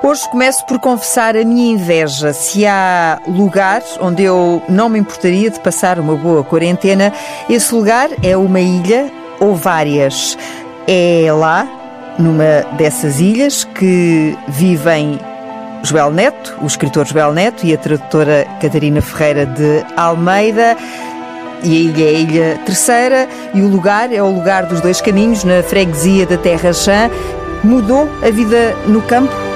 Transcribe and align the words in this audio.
Hoje 0.00 0.28
começo 0.30 0.64
por 0.64 0.78
confessar 0.78 1.36
a 1.36 1.44
minha 1.44 1.72
inveja. 1.72 2.32
Se 2.32 2.64
há 2.64 3.20
lugar 3.26 3.82
onde 4.00 4.22
eu 4.22 4.62
não 4.68 4.88
me 4.88 5.00
importaria 5.00 5.50
de 5.50 5.58
passar 5.58 5.98
uma 5.98 6.14
boa 6.14 6.44
quarentena, 6.44 7.12
esse 7.50 7.74
lugar 7.74 8.08
é 8.22 8.36
uma 8.36 8.60
ilha 8.60 9.10
ou 9.40 9.56
várias. 9.56 10.38
É 10.86 11.26
lá, 11.32 11.66
numa 12.16 12.62
dessas 12.76 13.18
ilhas, 13.18 13.64
que 13.64 14.38
vivem 14.46 15.18
Joel 15.82 16.12
Neto, 16.12 16.56
o 16.62 16.66
escritor 16.66 17.04
Joel 17.04 17.32
Neto 17.32 17.66
e 17.66 17.74
a 17.74 17.78
tradutora 17.78 18.46
Catarina 18.60 19.02
Ferreira 19.02 19.46
de 19.46 19.84
Almeida. 19.96 20.76
E 21.64 21.76
a 21.76 21.80
ilha 21.80 22.04
é 22.04 22.08
a 22.08 22.12
Ilha 22.12 22.60
Terceira 22.64 23.28
e 23.52 23.60
o 23.62 23.66
lugar 23.66 24.12
é 24.12 24.22
o 24.22 24.30
lugar 24.30 24.66
dos 24.66 24.80
dois 24.80 25.00
caminhos, 25.00 25.42
na 25.42 25.60
freguesia 25.60 26.24
da 26.24 26.38
Terra 26.38 26.72
Chã. 26.72 27.10
Mudou 27.64 28.08
a 28.22 28.30
vida 28.30 28.76
no 28.86 29.02
campo? 29.02 29.47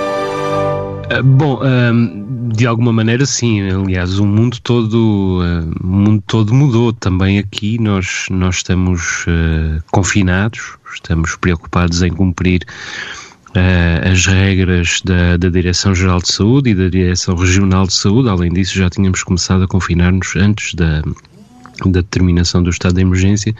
Ah, 1.12 1.22
bom, 1.22 1.60
de 2.54 2.66
alguma 2.66 2.92
maneira 2.92 3.26
sim. 3.26 3.60
Aliás, 3.70 4.18
o 4.18 4.26
mundo 4.26 4.58
todo, 4.62 5.40
o 5.82 5.86
mundo 5.86 6.22
todo 6.26 6.54
mudou 6.54 6.92
também 6.92 7.38
aqui. 7.38 7.78
Nós, 7.78 8.26
nós 8.30 8.56
estamos 8.56 9.26
uh, 9.26 9.82
confinados, 9.90 10.78
estamos 10.94 11.36
preocupados 11.36 12.02
em 12.02 12.10
cumprir 12.10 12.66
as 14.10 14.26
regras 14.26 15.02
da, 15.04 15.36
da 15.36 15.50
Direção-Geral 15.50 16.20
de 16.22 16.32
Saúde 16.32 16.70
e 16.70 16.74
da 16.74 16.88
Direção 16.88 17.36
Regional 17.36 17.86
de 17.86 17.94
Saúde. 17.94 18.30
Além 18.30 18.50
disso, 18.50 18.78
já 18.78 18.88
tínhamos 18.88 19.22
começado 19.22 19.64
a 19.64 19.68
confinar-nos 19.68 20.34
antes 20.36 20.74
da, 20.74 21.02
da 21.84 22.00
determinação 22.00 22.62
do 22.62 22.70
estado 22.70 22.94
de 22.94 23.02
emergência 23.02 23.54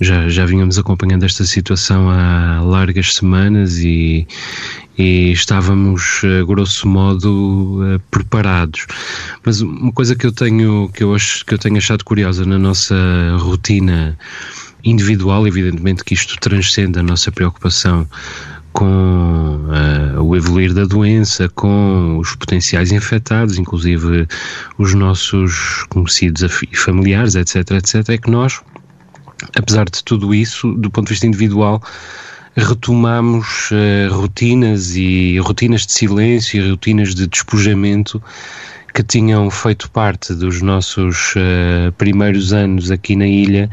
já, 0.00 0.28
já 0.28 0.44
vínhamos 0.44 0.78
acompanhando 0.78 1.24
esta 1.24 1.44
situação 1.44 2.10
há 2.10 2.60
largas 2.62 3.14
semanas 3.14 3.78
e, 3.78 4.26
e 4.98 5.32
estávamos, 5.32 6.22
a 6.24 6.44
grosso 6.44 6.86
modo, 6.86 7.80
eh, 7.84 8.00
preparados. 8.10 8.86
Mas 9.44 9.60
uma 9.60 9.92
coisa 9.92 10.14
que 10.14 10.26
eu 10.26 10.32
tenho, 10.32 10.90
que 10.92 11.02
eu, 11.02 11.14
acho, 11.14 11.44
que 11.44 11.54
eu 11.54 11.58
tenho 11.58 11.76
achado 11.76 12.04
curiosa 12.04 12.44
na 12.44 12.58
nossa 12.58 12.94
rotina 13.38 14.18
individual, 14.84 15.46
evidentemente 15.46 16.04
que 16.04 16.14
isto 16.14 16.36
transcende 16.38 16.98
a 16.98 17.02
nossa 17.02 17.32
preocupação 17.32 18.06
com 18.72 19.58
uh, 20.14 20.22
o 20.22 20.36
evoluir 20.36 20.74
da 20.74 20.84
doença, 20.84 21.48
com 21.48 22.18
os 22.18 22.36
potenciais 22.36 22.92
infectados, 22.92 23.58
inclusive 23.58 24.28
os 24.76 24.92
nossos 24.92 25.84
conhecidos 25.88 26.42
e 26.42 26.76
familiares, 26.76 27.34
etc, 27.36 27.70
etc, 27.70 28.10
é 28.10 28.18
que 28.18 28.30
nós 28.30 28.60
apesar 29.56 29.84
de 29.86 30.02
tudo 30.02 30.34
isso, 30.34 30.72
do 30.72 30.90
ponto 30.90 31.06
de 31.06 31.12
vista 31.12 31.26
individual, 31.26 31.82
retomamos 32.56 33.70
uh, 33.70 34.14
rotinas 34.14 34.96
e 34.96 35.38
rotinas 35.38 35.86
de 35.86 35.92
silêncio 35.92 36.62
e 36.62 36.70
rotinas 36.70 37.14
de 37.14 37.26
despojamento 37.26 38.22
que 38.94 39.02
tinham 39.02 39.50
feito 39.50 39.90
parte 39.90 40.34
dos 40.34 40.62
nossos 40.62 41.34
uh, 41.36 41.92
primeiros 41.98 42.54
anos 42.54 42.90
aqui 42.90 43.14
na 43.14 43.26
ilha 43.26 43.68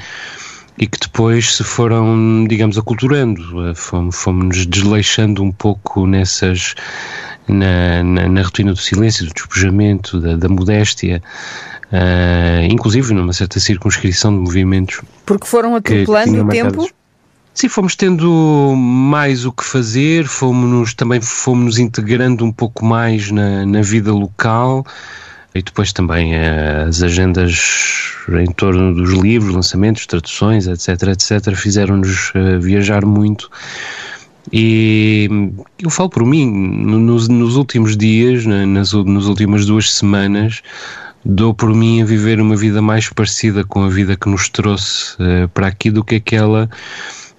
e 0.78 0.86
que 0.86 1.00
depois 1.00 1.56
se 1.56 1.64
foram, 1.64 2.46
digamos, 2.46 2.78
aculturando, 2.78 3.70
uh, 3.70 3.74
fomos, 3.74 4.16
fomos 4.18 4.66
desleixando 4.66 5.42
um 5.42 5.52
pouco 5.52 6.06
nessas 6.06 6.76
na, 7.48 8.04
na, 8.04 8.28
na, 8.28 8.42
rotina 8.42 8.74
do 8.74 8.80
silêncio, 8.80 9.26
do 9.26 9.34
despojamento, 9.34 10.20
da, 10.20 10.36
da 10.36 10.50
modéstia, 10.50 11.22
uh, 11.94 12.64
inclusive 12.70 13.14
numa 13.14 13.34
certa 13.34 13.60
circunscrição 13.60 14.34
de 14.34 14.40
movimentos. 14.42 15.02
Porque 15.26 15.48
foram 15.48 15.76
atropelando 15.76 16.44
o 16.44 16.48
tempo? 16.48 16.90
Sim, 17.54 17.70
fomos 17.70 17.96
tendo 17.96 18.74
mais 18.76 19.46
o 19.46 19.52
que 19.52 19.64
fazer, 19.64 20.26
fomos 20.26 20.96
também 20.96 21.22
fomos 21.22 21.66
nos 21.66 21.80
integrando 21.80 22.44
um 22.44 22.52
pouco 22.52 22.84
mais 22.84 23.30
na, 23.30 23.64
na 23.64 23.82
vida 23.84 24.12
local 24.12 24.84
e 25.54 25.62
depois 25.62 25.94
também 25.94 26.34
uh, 26.34 26.88
as 26.88 27.04
agendas 27.04 28.16
em 28.28 28.52
torno 28.54 28.96
dos 28.96 29.12
livros, 29.12 29.54
lançamentos, 29.54 30.08
traduções, 30.08 30.66
etc, 30.66 31.10
etc, 31.10 31.56
fizeram-nos 31.56 32.32
uh, 32.32 32.60
viajar 32.60 33.06
muito. 33.06 33.52
E 34.52 35.30
eu 35.80 35.90
falo 35.90 36.10
por 36.10 36.26
mim, 36.26 36.52
nos, 36.52 37.30
nos 37.30 37.56
últimos 37.56 37.96
dias, 37.96 38.46
nas, 38.46 38.92
nas 38.94 39.26
últimas 39.26 39.66
duas 39.66 39.94
semanas, 39.94 40.62
dou 41.26 41.54
por 41.54 41.74
mim 41.74 42.02
a 42.02 42.06
viver 42.06 42.40
uma 42.42 42.56
vida 42.56 42.82
mais 42.82 43.10
parecida 43.10 43.64
com 43.64 43.84
a 43.84 43.90
vida 43.90 44.16
que 44.16 44.30
nos 44.30 44.50
trouxe 44.50 45.16
uh, 45.16 45.48
para 45.50 45.68
aqui 45.68 45.90
do 45.90 46.04
que 46.04 46.16
aquela 46.16 46.70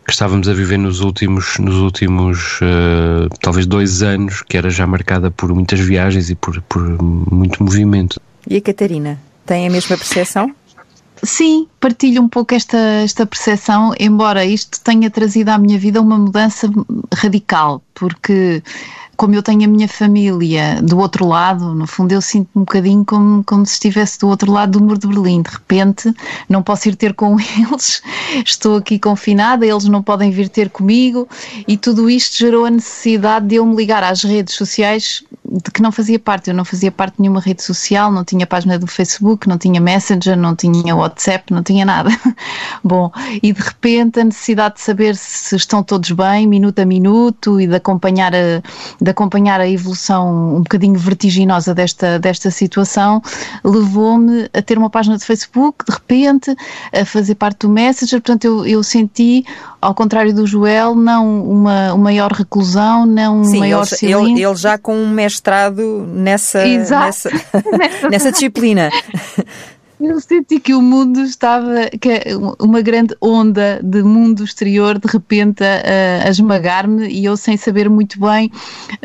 que 0.06 0.12
estávamos 0.12 0.49
a 0.49 0.53
viver 0.53 0.78
nos 0.78 1.00
últimos, 1.00 1.59
nos 1.59 1.77
últimos 1.77 2.61
uh, 2.61 3.28
talvez 3.41 3.67
dois 3.67 4.03
anos, 4.03 4.43
que 4.43 4.56
era 4.56 4.69
já 4.69 4.87
marcada 4.87 5.31
por 5.31 5.53
muitas 5.55 5.81
viagens 5.81 6.28
e 6.28 6.34
por, 6.34 6.61
por 6.62 6.83
muito 7.03 7.62
movimento. 7.62 8.21
E 8.49 8.56
a 8.56 8.61
Catarina, 8.61 9.19
tem 9.47 9.67
a 9.67 9.71
mesma 9.71 9.97
percepção? 9.97 10.55
Sim, 11.22 11.66
partilho 11.81 12.21
um 12.21 12.28
pouco 12.28 12.55
esta, 12.55 12.77
esta 12.77 13.25
percepção, 13.25 13.95
embora 13.99 14.45
isto 14.45 14.78
tenha 14.83 15.09
trazido 15.11 15.49
à 15.49 15.56
minha 15.56 15.78
vida 15.78 16.03
uma 16.03 16.19
mudança 16.19 16.71
radical, 17.15 17.83
porque 17.95 18.62
como 19.16 19.34
eu 19.34 19.42
tenho 19.42 19.64
a 19.64 19.69
minha 19.69 19.88
família 19.88 20.80
do 20.82 20.98
outro 20.98 21.26
lado, 21.26 21.75
no 21.75 21.86
fundo 21.86 22.12
eu 22.12 22.20
sinto 22.20 22.48
um 22.54 22.60
bocadinho 22.60 23.04
como, 23.04 23.42
como 23.44 23.64
se 23.66 23.75
estivesse 23.75 24.19
do 24.19 24.28
outro 24.28 24.50
lado 24.50 24.78
do 24.78 24.84
muro 24.84 24.98
de 24.98 25.06
Berlim. 25.06 25.42
De 25.42 25.50
repente 25.50 26.14
não 26.48 26.62
posso 26.62 26.88
ir 26.88 26.97
ter 26.97 27.14
com 27.14 27.36
eles, 27.41 28.03
estou 28.44 28.76
aqui 28.76 28.98
confinada, 28.98 29.66
eles 29.66 29.84
não 29.84 30.03
podem 30.03 30.30
vir 30.30 30.48
ter 30.48 30.70
comigo 30.70 31.28
e 31.66 31.76
tudo 31.76 32.08
isto 32.10 32.38
gerou 32.38 32.66
a 32.66 32.70
necessidade 32.70 33.47
de 33.47 33.56
eu 33.56 33.66
me 33.66 33.76
ligar 33.76 34.03
às 34.03 34.22
redes 34.22 34.54
sociais 34.54 35.22
de 35.54 35.70
que 35.70 35.80
não 35.80 35.92
fazia 35.92 36.19
parte. 36.19 36.50
Eu 36.50 36.54
não 36.54 36.64
fazia 36.64 36.91
parte 36.91 37.16
de 37.16 37.22
nenhuma 37.22 37.41
rede 37.41 37.62
social, 37.62 38.10
não 38.10 38.24
tinha 38.24 38.47
página 38.47 38.78
do 38.78 38.86
Facebook, 38.86 39.48
não 39.48 39.56
tinha 39.56 39.80
Messenger, 39.80 40.36
não 40.36 40.56
tinha 40.56 40.97
WhatsApp, 40.97 41.53
não 41.53 41.62
tinha 41.62 41.84
nada. 41.84 42.10
Bom, 42.82 43.10
e 43.42 43.53
de 43.53 43.60
repente 43.60 44.20
a 44.20 44.24
necessidade 44.24 44.76
de 44.76 44.80
saber 44.80 45.14
se 45.16 45.54
estão 45.54 45.82
todos 45.82 46.10
bem, 46.10 46.47
minuto 46.47 46.80
a 46.80 46.84
minuto, 46.84 47.60
e 47.60 47.66
de 47.66 47.76
acompanhar 47.76 48.34
a, 48.34 48.62
de 49.04 49.10
acompanhar 49.10 49.60
a 49.60 49.69
evolução 49.69 50.56
um 50.56 50.62
bocadinho 50.62 50.98
vertiginosa 50.98 51.75
desta, 51.75 52.19
desta 52.19 52.50
situação, 52.50 53.22
levou-me 53.62 54.48
a 54.53 54.62
ter 54.62 54.78
uma 54.78 54.88
página 54.88 55.16
de 55.16 55.25
Facebook, 55.25 55.84
de 55.84 55.92
repente, 55.92 56.56
a 56.92 57.04
fazer 57.04 57.34
parte 57.34 57.60
do 57.60 57.69
Messenger. 57.69 58.20
Portanto, 58.20 58.44
eu, 58.44 58.66
eu 58.66 58.82
senti, 58.82 59.44
ao 59.81 59.94
contrário 59.94 60.34
do 60.34 60.47
Joel, 60.47 60.94
não 60.94 61.44
uma, 61.44 61.92
uma 61.92 62.15
maior 62.15 62.32
reclusão, 62.32 63.04
não 63.04 63.41
um 63.41 63.44
Sim, 63.44 63.59
maior 63.59 63.87
ele. 64.00 64.12
Ele, 64.12 64.42
ele 64.44 64.56
já 64.56 64.78
com 64.78 64.97
um 64.97 65.09
mestrado 65.09 66.06
nessa, 66.09 66.65
nessa, 66.65 67.31
nessa 68.10 68.32
disciplina. 68.32 68.91
Eu 70.00 70.21
senti 70.21 70.59
que 70.59 70.75
o 70.75 70.82
mundo 70.82 71.21
estava, 71.21 71.88
que 72.00 72.09
uma 72.60 72.81
grande 72.81 73.16
onda 73.21 73.81
de 73.82 74.03
mundo 74.03 74.43
exterior 74.43 74.99
de 74.99 75.06
repente 75.06 75.62
a, 75.62 76.27
a 76.27 76.28
esmagar-me 76.28 77.09
e 77.09 77.25
eu 77.25 77.37
sem 77.37 77.56
saber 77.56 77.88
muito 77.88 78.19
bem 78.19 78.50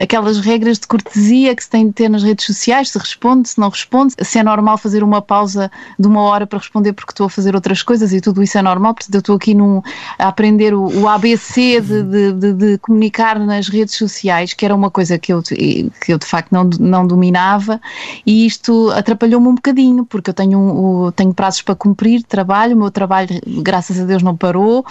aquelas 0.01 0.39
regras 0.39 0.79
de 0.79 0.87
cortesia 0.87 1.55
que 1.55 1.63
se 1.63 1.69
tem 1.69 1.87
de 1.87 1.93
ter 1.93 2.09
nas 2.09 2.23
redes 2.23 2.45
sociais, 2.45 2.89
se 2.89 2.97
responde, 2.97 3.49
se 3.49 3.59
não 3.59 3.69
responde, 3.69 4.15
se 4.19 4.39
é 4.39 4.43
normal 4.43 4.77
fazer 4.79 5.03
uma 5.03 5.21
pausa 5.21 5.71
de 5.97 6.07
uma 6.07 6.21
hora 6.21 6.47
para 6.47 6.57
responder 6.57 6.93
porque 6.93 7.11
estou 7.11 7.27
a 7.27 7.29
fazer 7.29 7.53
outras 7.53 7.83
coisas 7.83 8.11
e 8.11 8.19
tudo 8.19 8.41
isso 8.41 8.57
é 8.57 8.61
normal, 8.61 8.95
portanto 8.95 9.13
eu 9.13 9.19
estou 9.19 9.35
aqui 9.35 9.53
num, 9.53 9.81
a 10.17 10.27
aprender 10.27 10.73
o, 10.73 10.87
o 11.01 11.07
ABC 11.07 11.81
de, 11.81 12.03
de, 12.03 12.33
de, 12.33 12.53
de, 12.53 12.77
comunicar 12.79 13.39
nas 13.39 13.67
redes 13.67 13.95
sociais, 13.95 14.53
que 14.53 14.65
era 14.65 14.73
uma 14.73 14.89
coisa 14.89 15.19
que 15.19 15.31
eu, 15.31 15.43
que 15.43 15.91
eu 16.07 16.17
de 16.17 16.25
facto 16.25 16.51
não, 16.51 16.67
não 16.79 17.05
dominava 17.05 17.79
e 18.25 18.47
isto 18.47 18.89
atrapalhou-me 18.91 19.47
um 19.47 19.55
bocadinho 19.55 20.03
porque 20.03 20.31
eu 20.31 20.33
tenho 20.33 20.57
um 20.57 20.78
o, 20.79 21.11
tenho 21.11 21.33
prazos 21.33 21.61
para 21.61 21.75
cumprir, 21.75 22.23
trabalho, 22.23 22.73
o 22.75 22.79
meu 22.79 22.89
trabalho, 22.89 23.29
graças 23.45 23.99
a 23.99 24.05
Deus, 24.05 24.23
não 24.23 24.35
parou. 24.35 24.85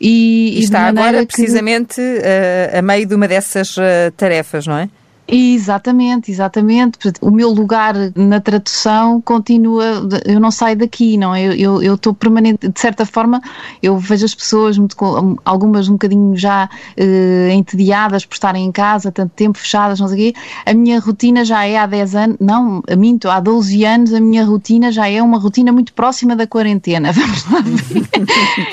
E, 0.00 0.56
e 0.56 0.60
está 0.60 0.86
agora 0.86 1.26
que... 1.26 1.34
precisamente 1.34 2.00
uh, 2.00 2.78
a 2.78 2.82
meio 2.82 3.04
de 3.04 3.14
uma 3.14 3.26
dessas 3.26 3.76
uh, 3.76 4.12
tarefas, 4.16 4.66
não 4.66 4.78
é? 4.78 4.88
Exatamente, 5.36 6.30
exatamente. 6.30 6.98
O 7.20 7.30
meu 7.30 7.50
lugar 7.50 7.94
na 8.14 8.40
tradução 8.40 9.20
continua, 9.20 10.06
eu 10.26 10.38
não 10.38 10.50
saio 10.50 10.76
daqui, 10.76 11.16
não 11.16 11.34
é? 11.34 11.56
Eu 11.56 11.94
estou 11.94 12.12
permanente, 12.12 12.68
de 12.68 12.80
certa 12.80 13.06
forma, 13.06 13.40
eu 13.82 13.98
vejo 13.98 14.24
as 14.24 14.34
pessoas, 14.34 14.76
muito, 14.76 14.96
algumas 15.44 15.88
um 15.88 15.92
bocadinho 15.92 16.36
já 16.36 16.68
eh, 16.96 17.50
entediadas 17.52 18.24
por 18.24 18.34
estarem 18.34 18.64
em 18.64 18.72
casa, 18.72 19.10
tanto 19.10 19.32
tempo 19.34 19.58
fechadas, 19.58 20.00
não 20.00 20.08
sei 20.08 20.30
o 20.30 20.32
quê. 20.32 20.40
A 20.66 20.74
minha 20.74 21.00
rotina 21.00 21.44
já 21.44 21.64
é 21.64 21.78
há 21.78 21.86
10 21.86 22.14
anos, 22.14 22.36
não, 22.40 22.82
minto, 22.96 23.28
há 23.28 23.40
12 23.40 23.84
anos 23.84 24.12
a 24.14 24.20
minha 24.20 24.44
rotina 24.44 24.92
já 24.92 25.08
é 25.08 25.22
uma 25.22 25.38
rotina 25.38 25.72
muito 25.72 25.92
próxima 25.94 26.36
da 26.36 26.46
quarentena. 26.46 27.10
Vamos 27.14 27.50
lá 27.50 27.60
ver. 27.60 28.06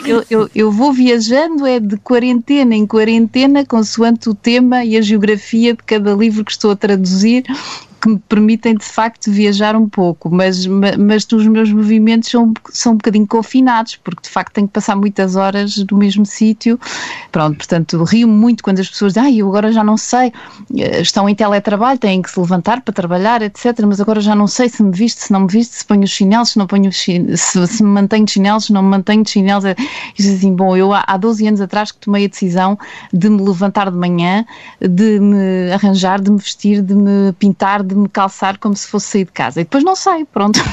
eu, 0.05 0.23
eu, 0.29 0.49
eu 0.53 0.71
vou 0.71 0.91
viajando, 0.91 1.65
é 1.65 1.79
de 1.79 1.97
quarentena 1.97 2.75
em 2.75 2.85
quarentena, 2.85 3.65
consoante 3.65 4.29
o 4.29 4.35
tema 4.35 4.83
e 4.83 4.97
a 4.97 5.01
geografia 5.01 5.73
de 5.73 5.83
cada 5.83 6.13
livro 6.13 6.41
livro 6.41 6.45
que 6.51 6.55
estou 6.55 6.71
a 6.71 6.75
traduzir 6.75 7.43
que 8.01 8.09
me 8.09 8.19
permitem 8.19 8.75
de 8.75 8.83
facto 8.83 9.31
viajar 9.31 9.75
um 9.75 9.87
pouco, 9.87 10.29
mas, 10.29 10.65
mas 10.65 11.27
os 11.31 11.47
meus 11.47 11.71
movimentos 11.71 12.29
são, 12.29 12.53
são 12.71 12.93
um 12.93 12.95
bocadinho 12.95 13.27
confinados, 13.27 13.95
porque 13.97 14.23
de 14.23 14.29
facto 14.29 14.53
tenho 14.53 14.67
que 14.67 14.73
passar 14.73 14.95
muitas 14.95 15.35
horas 15.35 15.77
no 15.89 15.97
mesmo 15.97 16.25
sítio. 16.25 16.79
Pronto, 17.31 17.57
portanto, 17.57 18.03
rio 18.03 18.27
muito 18.27 18.63
quando 18.63 18.79
as 18.79 18.89
pessoas 18.89 19.13
dizem, 19.13 19.29
ah, 19.29 19.31
eu 19.31 19.47
agora 19.47 19.71
já 19.71 19.83
não 19.83 19.97
sei, 19.97 20.33
eh, 20.77 21.01
estão 21.01 21.29
em 21.29 21.35
teletrabalho, 21.35 21.99
têm 21.99 22.21
que 22.21 22.31
se 22.31 22.39
levantar 22.39 22.81
para 22.81 22.93
trabalhar, 22.93 23.41
etc. 23.41 23.79
Mas 23.85 24.01
agora 24.01 24.19
já 24.19 24.35
não 24.35 24.47
sei 24.47 24.67
se 24.67 24.81
me 24.81 24.91
visto, 24.91 25.19
se 25.19 25.31
não 25.31 25.41
me 25.41 25.47
visto, 25.47 25.73
se 25.73 25.85
ponho 25.85 26.03
os 26.03 26.09
chinelos, 26.09 26.49
se 26.49 26.57
não 26.57 26.65
ponho 26.65 26.89
os 26.89 26.95
chinelos, 26.95 27.39
se, 27.39 27.67
se 27.67 27.83
me 27.83 27.89
mantenho 27.89 28.25
de 28.25 28.31
chinelos, 28.31 28.65
se 28.65 28.73
não 28.73 28.81
me 28.81 28.89
mantenho 28.89 29.23
de 29.23 29.29
chinelos. 29.29 29.63
E 29.65 29.75
diz 30.15 30.37
assim, 30.37 30.55
bom, 30.55 30.75
eu 30.75 30.91
há, 30.91 31.03
há 31.05 31.17
12 31.17 31.47
anos 31.47 31.61
atrás 31.61 31.91
que 31.91 31.99
tomei 31.99 32.25
a 32.25 32.27
decisão 32.27 32.77
de 33.13 33.29
me 33.29 33.41
levantar 33.41 33.91
de 33.91 33.97
manhã, 33.97 34.45
de 34.81 35.19
me 35.19 35.71
arranjar, 35.71 36.19
de 36.19 36.31
me 36.31 36.37
vestir, 36.37 36.81
de 36.81 36.95
me 36.95 37.31
pintar, 37.33 37.83
de 37.93 37.99
me 37.99 38.09
calçar 38.09 38.57
como 38.57 38.75
se 38.75 38.87
fosse 38.87 39.07
sair 39.07 39.25
de 39.25 39.31
casa. 39.31 39.61
E 39.61 39.63
depois 39.63 39.83
não 39.83 39.95
sei, 39.95 40.25
pronto. 40.25 40.59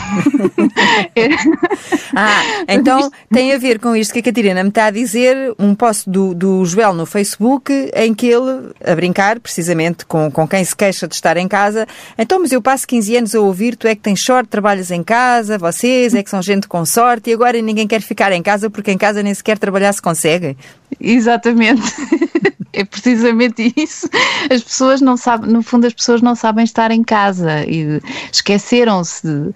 ah, 2.14 2.42
então 2.68 3.10
tem 3.30 3.52
a 3.52 3.58
ver 3.58 3.78
com 3.78 3.94
isto 3.94 4.12
que 4.12 4.20
a 4.20 4.22
Catarina 4.22 4.62
me 4.62 4.68
está 4.68 4.86
a 4.86 4.90
dizer, 4.90 5.54
um 5.58 5.74
post 5.74 6.08
do, 6.08 6.34
do 6.34 6.64
Joel 6.64 6.94
no 6.94 7.06
Facebook 7.06 7.72
em 7.94 8.14
que 8.14 8.26
ele, 8.26 8.72
a 8.84 8.94
brincar 8.94 9.40
precisamente 9.40 10.06
com, 10.06 10.30
com 10.30 10.46
quem 10.46 10.64
se 10.64 10.74
queixa 10.74 11.06
de 11.08 11.14
estar 11.14 11.36
em 11.36 11.48
casa, 11.48 11.86
então, 12.16 12.40
mas 12.40 12.52
eu 12.52 12.62
passo 12.62 12.86
15 12.86 13.16
anos 13.16 13.34
a 13.34 13.40
ouvir, 13.40 13.76
tu 13.76 13.86
é 13.86 13.94
que 13.94 14.02
tens 14.02 14.22
sorte, 14.22 14.48
trabalhas 14.48 14.90
em 14.90 15.02
casa, 15.02 15.58
vocês 15.58 16.14
é 16.14 16.22
que 16.22 16.30
são 16.30 16.42
gente 16.42 16.68
com 16.68 16.84
sorte 16.84 17.30
e 17.30 17.32
agora 17.32 17.60
ninguém 17.60 17.86
quer 17.86 18.00
ficar 18.00 18.32
em 18.32 18.42
casa 18.42 18.70
porque 18.70 18.90
em 18.90 18.98
casa 18.98 19.22
nem 19.22 19.34
sequer 19.34 19.58
trabalhar 19.58 19.92
se 19.92 20.02
consegue. 20.02 20.56
Exatamente. 21.00 21.82
é 22.72 22.84
precisamente 22.84 23.72
isso. 23.76 24.08
As 24.50 24.62
pessoas 24.62 25.00
não 25.00 25.16
sabem, 25.16 25.50
no 25.50 25.62
fundo, 25.62 25.86
as 25.86 25.92
pessoas 25.92 26.22
não 26.22 26.34
sabem 26.34 26.64
estar 26.64 26.90
em 26.90 27.02
casa 27.08 27.64
e 27.64 28.00
esqueceram-se. 28.30 29.54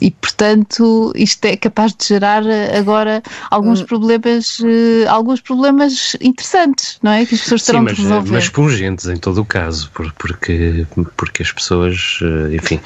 E, 0.00 0.10
portanto, 0.10 1.12
isto 1.14 1.44
é 1.44 1.56
capaz 1.56 1.94
de 1.94 2.06
gerar 2.06 2.42
agora 2.76 3.22
alguns 3.50 3.80
hum. 3.80 3.86
problemas, 3.86 4.58
uh, 4.60 5.08
alguns 5.08 5.40
problemas 5.40 6.16
interessantes, 6.20 6.98
não 7.02 7.12
é? 7.12 7.24
Que 7.24 7.36
as 7.36 7.42
pessoas 7.42 7.62
terão 7.62 7.80
Sim, 7.80 7.84
mas, 7.84 7.96
de 7.96 8.02
resolver. 8.02 8.32
mas 8.32 8.48
pungentes 8.48 9.06
em 9.06 9.16
todo 9.16 9.40
o 9.40 9.44
caso, 9.44 9.90
porque, 9.94 10.86
porque 11.16 11.42
as 11.42 11.52
pessoas, 11.52 12.18
eh, 12.22 12.56
enfim, 12.56 12.80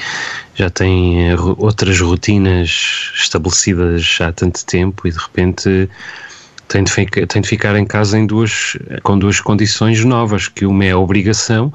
já 0.54 0.68
têm 0.68 1.34
outras 1.56 1.98
rotinas 2.00 3.12
estabelecidas 3.14 4.18
há 4.20 4.32
tanto 4.32 4.64
tempo 4.66 5.08
e 5.08 5.10
de 5.10 5.18
repente 5.18 5.88
tem 6.68 6.84
de, 6.84 6.92
tem 7.26 7.42
de 7.42 7.48
ficar 7.48 7.76
em 7.76 7.84
casa 7.84 8.18
em 8.18 8.26
duas, 8.26 8.76
com 9.02 9.18
duas 9.18 9.40
condições 9.40 10.04
novas, 10.04 10.48
que 10.48 10.64
uma 10.64 10.84
é 10.84 10.90
a 10.92 10.98
obrigação, 10.98 11.72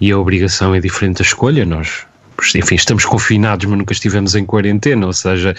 e 0.00 0.10
a 0.10 0.18
obrigação 0.18 0.74
é 0.74 0.80
diferente 0.80 1.18
da 1.18 1.22
escolha, 1.22 1.64
nós 1.64 2.06
enfim, 2.54 2.74
estamos 2.74 3.04
confinados, 3.04 3.66
mas 3.66 3.78
nunca 3.78 3.92
estivemos 3.92 4.34
em 4.34 4.44
quarentena, 4.44 5.06
ou 5.06 5.12
seja, 5.12 5.54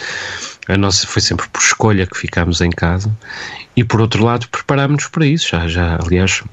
a 0.67 0.77
nossa 0.77 1.05
foi 1.05 1.21
sempre 1.21 1.47
por 1.49 1.61
escolha 1.61 2.07
que 2.07 2.17
ficámos 2.17 2.61
em 2.61 2.69
casa. 2.69 3.11
E 3.75 3.83
por 3.83 4.01
outro 4.01 4.23
lado, 4.23 4.47
preparámos-nos 4.49 5.07
para 5.07 5.25
isso. 5.25 5.49
Já, 5.49 5.67
já, 5.67 5.99
aliás, 6.03 6.43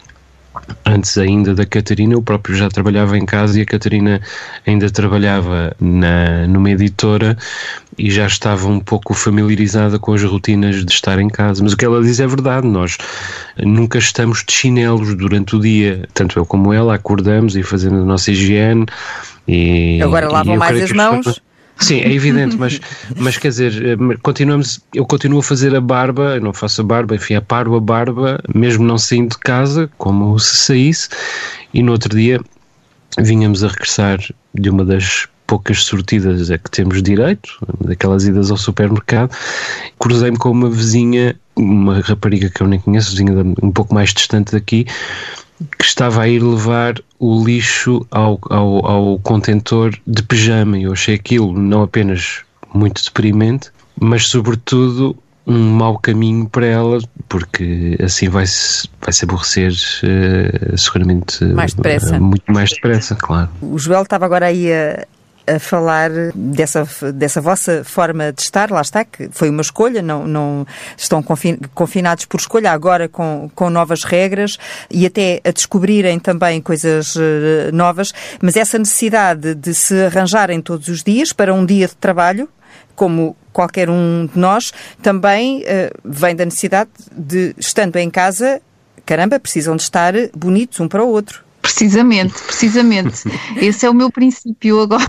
antes 0.84 1.16
ainda 1.18 1.54
da 1.54 1.66
Catarina, 1.66 2.14
eu 2.14 2.22
próprio 2.22 2.54
já 2.56 2.68
trabalhava 2.68 3.16
em 3.16 3.24
casa 3.24 3.58
e 3.58 3.62
a 3.62 3.66
Catarina 3.66 4.20
ainda 4.66 4.90
trabalhava 4.90 5.74
na, 5.80 6.46
numa 6.46 6.70
editora 6.70 7.36
e 7.96 8.10
já 8.10 8.26
estava 8.26 8.68
um 8.68 8.80
pouco 8.80 9.12
familiarizada 9.14 9.98
com 9.98 10.12
as 10.12 10.22
rotinas 10.22 10.84
de 10.84 10.92
estar 10.92 11.18
em 11.18 11.28
casa. 11.28 11.62
Mas 11.62 11.72
o 11.72 11.76
que 11.76 11.84
ela 11.84 12.02
diz 12.02 12.20
é 12.20 12.26
verdade, 12.26 12.66
nós 12.66 12.96
nunca 13.56 13.98
estamos 13.98 14.44
de 14.44 14.52
chinelos 14.52 15.14
durante 15.14 15.56
o 15.56 15.60
dia, 15.60 16.08
tanto 16.14 16.38
eu 16.38 16.46
como 16.46 16.72
ela 16.72 16.94
acordamos 16.94 17.56
e 17.56 17.62
fazendo 17.62 17.96
a 17.96 18.04
nossa 18.04 18.30
higiene. 18.30 18.86
E, 19.46 20.00
Agora 20.02 20.30
lavam 20.30 20.56
mais 20.56 20.82
as 20.82 20.92
mãos. 20.92 21.40
Sim, 21.80 22.00
é 22.00 22.12
evidente, 22.12 22.56
mas, 22.56 22.80
mas 23.16 23.38
quer 23.38 23.48
dizer, 23.48 23.86
eh, 23.86 23.96
continuamos, 24.22 24.80
eu 24.92 25.06
continuo 25.06 25.38
a 25.38 25.42
fazer 25.42 25.74
a 25.76 25.80
barba, 25.80 26.34
eu 26.36 26.40
não 26.40 26.52
faço 26.52 26.80
a 26.80 26.84
barba, 26.84 27.14
enfim, 27.14 27.34
aparo 27.34 27.76
a 27.76 27.80
barba, 27.80 28.40
mesmo 28.52 28.84
não 28.84 28.98
saindo 28.98 29.30
de 29.30 29.38
casa, 29.38 29.88
como 29.96 30.38
se 30.40 30.56
saísse, 30.56 31.08
e 31.72 31.82
no 31.82 31.92
outro 31.92 32.16
dia 32.16 32.40
vinhamos 33.18 33.62
a 33.62 33.68
regressar 33.68 34.18
de 34.54 34.70
uma 34.70 34.84
das 34.84 35.28
poucas 35.46 35.82
sortidas 35.84 36.50
a 36.50 36.58
que 36.58 36.70
temos 36.70 37.02
direito, 37.02 37.48
daquelas 37.80 38.26
idas 38.26 38.50
ao 38.50 38.56
supermercado, 38.56 39.34
cruzei-me 39.98 40.36
com 40.36 40.50
uma 40.50 40.68
vizinha, 40.68 41.34
uma 41.56 42.00
rapariga 42.00 42.50
que 42.50 42.60
eu 42.60 42.66
nem 42.66 42.80
conheço, 42.80 43.12
vizinha 43.12 43.32
um 43.62 43.70
pouco 43.70 43.94
mais 43.94 44.12
distante 44.12 44.52
daqui, 44.52 44.84
que 45.78 45.84
estava 45.84 46.22
a 46.22 46.28
ir 46.28 46.42
levar 46.42 46.94
o 47.18 47.44
lixo 47.44 48.06
ao, 48.10 48.38
ao, 48.48 48.86
ao 48.86 49.18
contentor 49.18 49.94
de 50.06 50.22
pijama. 50.22 50.78
Eu 50.78 50.92
achei 50.92 51.14
aquilo 51.14 51.52
não 51.52 51.82
apenas 51.82 52.42
muito 52.72 53.02
deprimente, 53.02 53.70
mas 54.00 54.26
sobretudo 54.26 55.16
um 55.46 55.70
mau 55.70 55.98
caminho 55.98 56.46
para 56.46 56.66
ela, 56.66 56.98
porque 57.26 57.96
assim 58.02 58.28
vai-se 58.28 58.86
vai 59.00 59.12
-se 59.12 59.24
aborrecer 59.24 59.72
uh, 59.72 60.76
seguramente 60.76 61.42
mais 61.46 61.72
depressa. 61.72 62.18
Uh, 62.18 62.22
muito 62.22 62.52
mais 62.52 62.70
depressa, 62.70 63.14
claro. 63.16 63.48
O 63.62 63.78
Joel 63.78 64.02
estava 64.02 64.26
agora 64.26 64.46
aí 64.46 64.70
a, 64.70 65.06
a 65.56 65.58
falar 65.58 66.10
dessa, 66.34 66.86
dessa 67.12 67.40
vossa 67.40 67.82
forma 67.84 68.32
de 68.32 68.42
estar, 68.42 68.70
lá 68.70 68.80
está, 68.80 69.04
que 69.04 69.28
foi 69.30 69.48
uma 69.50 69.62
escolha, 69.62 70.02
não, 70.02 70.26
não 70.26 70.66
estão 70.96 71.22
confinados 71.74 72.24
por 72.24 72.38
escolha, 72.38 72.72
agora 72.72 73.08
com, 73.08 73.50
com 73.54 73.70
novas 73.70 74.04
regras 74.04 74.58
e 74.90 75.06
até 75.06 75.40
a 75.44 75.50
descobrirem 75.50 76.18
também 76.18 76.60
coisas 76.60 77.16
eh, 77.16 77.70
novas, 77.72 78.12
mas 78.42 78.56
essa 78.56 78.78
necessidade 78.78 79.54
de 79.54 79.74
se 79.74 80.04
arranjarem 80.04 80.60
todos 80.60 80.88
os 80.88 81.02
dias 81.02 81.32
para 81.32 81.52
um 81.54 81.64
dia 81.64 81.88
de 81.88 81.96
trabalho, 81.96 82.48
como 82.94 83.36
qualquer 83.52 83.88
um 83.88 84.28
de 84.32 84.38
nós, 84.38 84.72
também 85.02 85.62
uh, 85.62 85.64
vem 86.04 86.34
da 86.34 86.44
necessidade 86.44 86.90
de, 87.12 87.54
estando 87.58 87.96
em 87.96 88.10
casa, 88.10 88.60
caramba, 89.06 89.38
precisam 89.40 89.76
de 89.76 89.82
estar 89.82 90.12
bonitos 90.36 90.80
um 90.80 90.88
para 90.88 91.04
o 91.04 91.08
outro. 91.08 91.47
Precisamente, 91.68 92.34
precisamente. 92.44 93.24
Esse 93.56 93.84
é 93.84 93.90
o 93.90 93.94
meu 93.94 94.10
princípio 94.10 94.80
agora. 94.80 95.04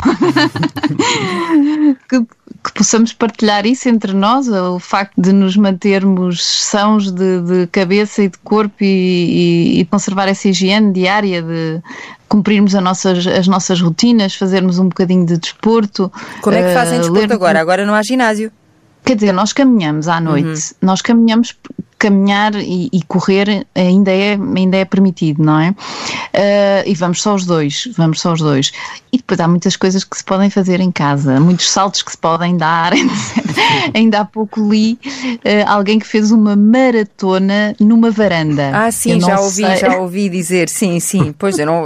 que, 2.09 2.19
que, 2.21 2.73
possamos 2.73 3.13
partilhar 3.13 3.65
isso 3.65 3.87
entre 3.87 4.11
nós, 4.11 4.49
o 4.49 4.77
facto 4.77 5.13
de 5.17 5.31
nos 5.31 5.55
mantermos 5.55 6.45
sãos 6.45 7.11
de, 7.11 7.41
de 7.41 7.67
cabeça 7.67 8.23
e 8.23 8.27
de 8.27 8.37
corpo 8.39 8.75
e, 8.81 8.85
e, 8.85 9.79
e, 9.79 9.85
conservar 9.85 10.27
essa 10.27 10.49
higiene 10.49 10.91
diária, 10.91 11.41
de 11.41 11.81
cumprirmos 12.27 12.73
nossas, 12.73 13.25
as 13.25 13.47
nossas 13.47 13.79
rotinas, 13.79 14.35
fazermos 14.35 14.79
um 14.79 14.89
bocadinho 14.89 15.25
de 15.25 15.37
desporto. 15.37 16.11
Como 16.41 16.57
é 16.57 16.67
que 16.67 16.73
fazem 16.73 16.97
uh, 16.97 17.01
desporto 17.01 17.27
ler... 17.27 17.33
agora? 17.33 17.61
Agora 17.61 17.85
não 17.85 17.93
há 17.93 18.03
ginásio. 18.03 18.51
Quer 19.05 19.15
dizer, 19.15 19.31
nós 19.31 19.53
caminhamos 19.53 20.09
à 20.09 20.19
noite, 20.19 20.49
uhum. 20.49 20.75
nós 20.81 21.01
caminhamos 21.01 21.55
caminhar 21.99 22.55
e, 22.55 22.89
e, 22.91 23.03
correr 23.03 23.67
ainda 23.75 24.09
é, 24.09 24.39
ainda 24.55 24.77
é 24.77 24.85
permitido, 24.85 25.43
não 25.43 25.59
é? 25.59 25.69
Uh, 25.69 26.83
e 26.85 26.95
vamos 26.95 27.21
só 27.21 27.35
os 27.35 27.45
dois, 27.45 27.89
vamos 27.97 28.21
só 28.21 28.31
os 28.31 28.39
dois. 28.39 28.71
E 29.11 29.17
depois 29.17 29.39
há 29.39 29.47
muitas 29.47 29.75
coisas 29.75 30.05
que 30.05 30.17
se 30.17 30.23
podem 30.23 30.49
fazer 30.49 30.79
em 30.79 30.91
casa, 30.91 31.39
muitos 31.41 31.69
saltos 31.69 32.01
que 32.01 32.11
se 32.11 32.17
podem 32.17 32.55
dar, 32.55 32.93
ainda 33.93 34.21
há 34.21 34.25
pouco 34.25 34.61
li 34.67 34.93
uh, 34.93 35.67
alguém 35.67 35.99
que 35.99 36.07
fez 36.07 36.31
uma 36.31 36.55
maratona 36.55 37.75
numa 37.79 38.09
varanda. 38.09 38.71
Ah, 38.73 38.91
sim, 38.91 39.19
já 39.19 39.37
ouvi, 39.39 39.65
sei. 39.65 39.75
já 39.75 39.97
ouvi 39.97 40.29
dizer, 40.29 40.69
sim, 40.69 40.99
sim, 41.01 41.35
pois 41.37 41.59
eu 41.59 41.65
não. 41.65 41.85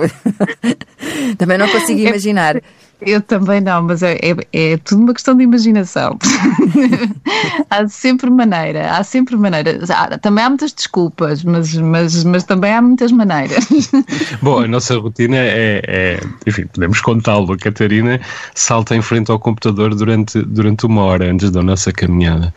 Também 1.38 1.58
não 1.58 1.67
consigo 1.67 2.00
é 2.00 2.10
imaginar. 2.10 2.58
É, 2.58 2.62
eu 3.05 3.22
também 3.22 3.62
não, 3.62 3.83
mas 3.83 4.03
é, 4.03 4.17
é, 4.22 4.36
é, 4.53 4.77
tudo 4.77 5.03
uma 5.03 5.13
questão 5.13 5.36
de 5.36 5.43
imaginação. 5.43 6.17
há 7.69 7.88
sempre 7.88 8.29
maneira, 8.29 8.91
há 8.91 9.03
sempre 9.03 9.36
maneira. 9.36 9.79
Há, 9.89 10.17
também 10.17 10.43
há 10.43 10.50
muitas 10.50 10.72
desculpas, 10.72 11.43
mas, 11.43 11.74
mas, 11.75 12.24
mas 12.24 12.43
também 12.43 12.74
há 12.74 12.81
muitas 12.81 13.12
maneiras. 13.12 13.67
Bom, 14.41 14.62
a 14.62 14.67
nossa 14.67 14.98
rotina 14.98 15.38
é, 15.38 15.81
é 15.88 16.19
enfim, 16.45 16.65
podemos 16.67 17.01
contá-lo. 17.01 17.53
A 17.53 17.57
Catarina 17.57 18.19
salta 18.55 18.95
em 18.95 19.01
frente 19.01 19.31
ao 19.31 19.39
computador 19.39 19.93
durante, 19.95 20.41
durante 20.41 20.86
uma 20.86 21.03
hora 21.03 21.31
antes 21.31 21.51
da 21.51 21.62
nossa 21.62 21.91
caminhada. 21.91 22.53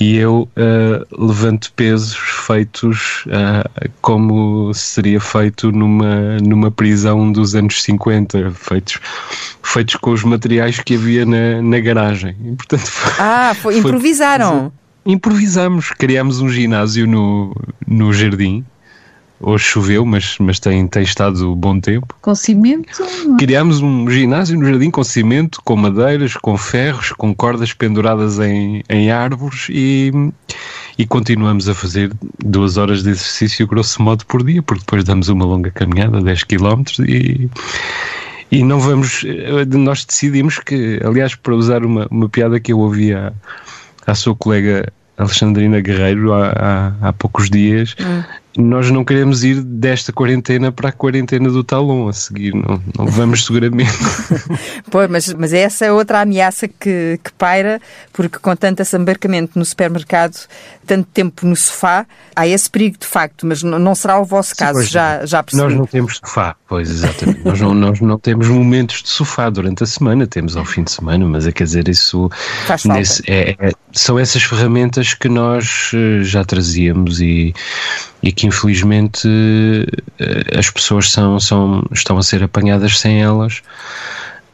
E 0.00 0.16
eu 0.16 0.48
uh, 0.56 1.26
levanto 1.26 1.70
pesos 1.74 2.16
feitos 2.16 3.26
uh, 3.26 3.90
como 4.00 4.72
seria 4.72 5.20
feito 5.20 5.70
numa, 5.70 6.38
numa 6.38 6.70
prisão 6.70 7.30
dos 7.30 7.54
anos 7.54 7.82
50, 7.82 8.50
feitos 8.52 8.98
feitos 9.62 9.96
com 9.96 10.12
os 10.12 10.24
materiais 10.24 10.80
que 10.80 10.94
havia 10.94 11.26
na, 11.26 11.60
na 11.60 11.78
garagem. 11.80 12.34
E, 12.42 12.56
portanto, 12.56 12.86
foi, 12.86 13.12
ah, 13.20 13.54
foi, 13.54 13.78
improvisaram? 13.78 14.72
Foi, 15.04 15.12
improvisamos, 15.12 15.90
criámos 15.90 16.40
um 16.40 16.48
ginásio 16.48 17.06
no, 17.06 17.54
no 17.86 18.10
jardim. 18.12 18.64
Hoje 19.42 19.64
choveu, 19.64 20.04
mas, 20.04 20.36
mas 20.38 20.60
tem, 20.60 20.86
tem 20.86 21.02
estado 21.02 21.56
bom 21.56 21.80
tempo. 21.80 22.14
Com 22.20 22.34
cimento? 22.34 23.02
É? 23.02 23.38
Criámos 23.38 23.80
um 23.80 24.08
ginásio 24.10 24.58
no 24.58 24.66
jardim 24.66 24.90
com 24.90 25.02
cimento, 25.02 25.62
com 25.64 25.76
madeiras, 25.76 26.36
com 26.36 26.58
ferros, 26.58 27.12
com 27.12 27.34
cordas 27.34 27.72
penduradas 27.72 28.38
em, 28.38 28.82
em 28.86 29.10
árvores 29.10 29.68
e, 29.70 30.12
e 30.98 31.06
continuamos 31.06 31.70
a 31.70 31.74
fazer 31.74 32.12
duas 32.38 32.76
horas 32.76 33.02
de 33.02 33.10
exercício 33.10 33.66
grosso 33.66 34.02
modo 34.02 34.26
por 34.26 34.44
dia, 34.44 34.62
porque 34.62 34.82
depois 34.82 35.04
damos 35.04 35.30
uma 35.30 35.46
longa 35.46 35.70
caminhada, 35.70 36.20
10 36.20 36.44
km 36.44 36.82
e, 37.08 37.48
e 38.52 38.62
não 38.62 38.78
vamos. 38.78 39.24
Nós 39.70 40.04
decidimos 40.04 40.58
que, 40.58 41.00
aliás, 41.02 41.34
para 41.34 41.54
usar 41.54 41.82
uma, 41.82 42.06
uma 42.10 42.28
piada 42.28 42.60
que 42.60 42.74
eu 42.74 42.78
ouvi 42.78 43.14
à, 43.14 43.32
à 44.06 44.14
sua 44.14 44.36
colega 44.36 44.92
Alexandrina 45.16 45.80
Guerreiro 45.80 46.34
há, 46.34 46.50
há, 46.50 47.08
há 47.08 47.12
poucos 47.14 47.48
dias, 47.48 47.96
hum 47.98 48.39
nós 48.56 48.90
não 48.90 49.04
queremos 49.04 49.44
ir 49.44 49.62
desta 49.62 50.12
quarentena 50.12 50.72
para 50.72 50.88
a 50.88 50.92
quarentena 50.92 51.48
do 51.50 51.62
talão 51.62 52.08
a 52.08 52.12
seguir, 52.12 52.52
não, 52.52 52.82
não 52.98 53.06
vamos 53.06 53.44
seguramente. 53.44 53.92
pois, 54.90 55.08
mas, 55.08 55.32
mas 55.34 55.52
essa 55.52 55.84
é 55.84 55.92
outra 55.92 56.20
ameaça 56.20 56.66
que, 56.66 57.20
que 57.22 57.32
paira, 57.38 57.80
porque 58.12 58.38
com 58.38 58.56
tanto 58.56 58.82
assambarcamento 58.82 59.56
no 59.58 59.64
supermercado, 59.64 60.36
tanto 60.84 61.08
tempo 61.14 61.46
no 61.46 61.54
sofá, 61.54 62.04
há 62.34 62.46
esse 62.46 62.68
perigo 62.68 62.98
de 62.98 63.06
facto, 63.06 63.46
mas 63.46 63.62
não, 63.62 63.94
será 63.94 64.18
o 64.18 64.24
vosso 64.24 64.56
caso, 64.56 64.82
já, 64.82 65.24
já 65.24 65.42
percebi. 65.42 65.68
Nós 65.68 65.78
não 65.78 65.86
temos 65.86 66.16
sofá, 66.16 66.56
pois 66.68 66.90
exatamente. 66.90 67.44
nós, 67.44 67.60
não, 67.60 67.72
nós 67.72 68.00
não 68.00 68.18
temos 68.18 68.48
momentos 68.48 69.02
de 69.02 69.10
sofá 69.10 69.48
durante 69.48 69.84
a 69.84 69.86
semana, 69.86 70.26
temos 70.26 70.56
ao 70.56 70.64
fim 70.64 70.82
de 70.82 70.90
semana, 70.90 71.24
mas 71.24 71.46
é 71.46 71.52
quer 71.52 71.64
dizer, 71.64 71.88
isso 71.88 72.28
Faz 72.66 72.84
nesse, 72.84 73.22
é, 73.28 73.56
é, 73.60 73.72
são 73.92 74.18
essas 74.18 74.42
ferramentas 74.42 75.14
que 75.14 75.28
nós 75.28 75.92
eh, 75.94 76.24
já 76.24 76.44
trazíamos 76.44 77.20
e 77.20 77.54
e 78.22 78.32
que 78.40 78.46
infelizmente 78.46 79.28
eh, 80.18 80.58
as 80.58 80.70
pessoas 80.70 81.10
são, 81.10 81.38
são, 81.38 81.84
estão 81.92 82.16
a 82.16 82.22
ser 82.22 82.42
apanhadas 82.42 82.98
sem 82.98 83.20
elas. 83.20 83.60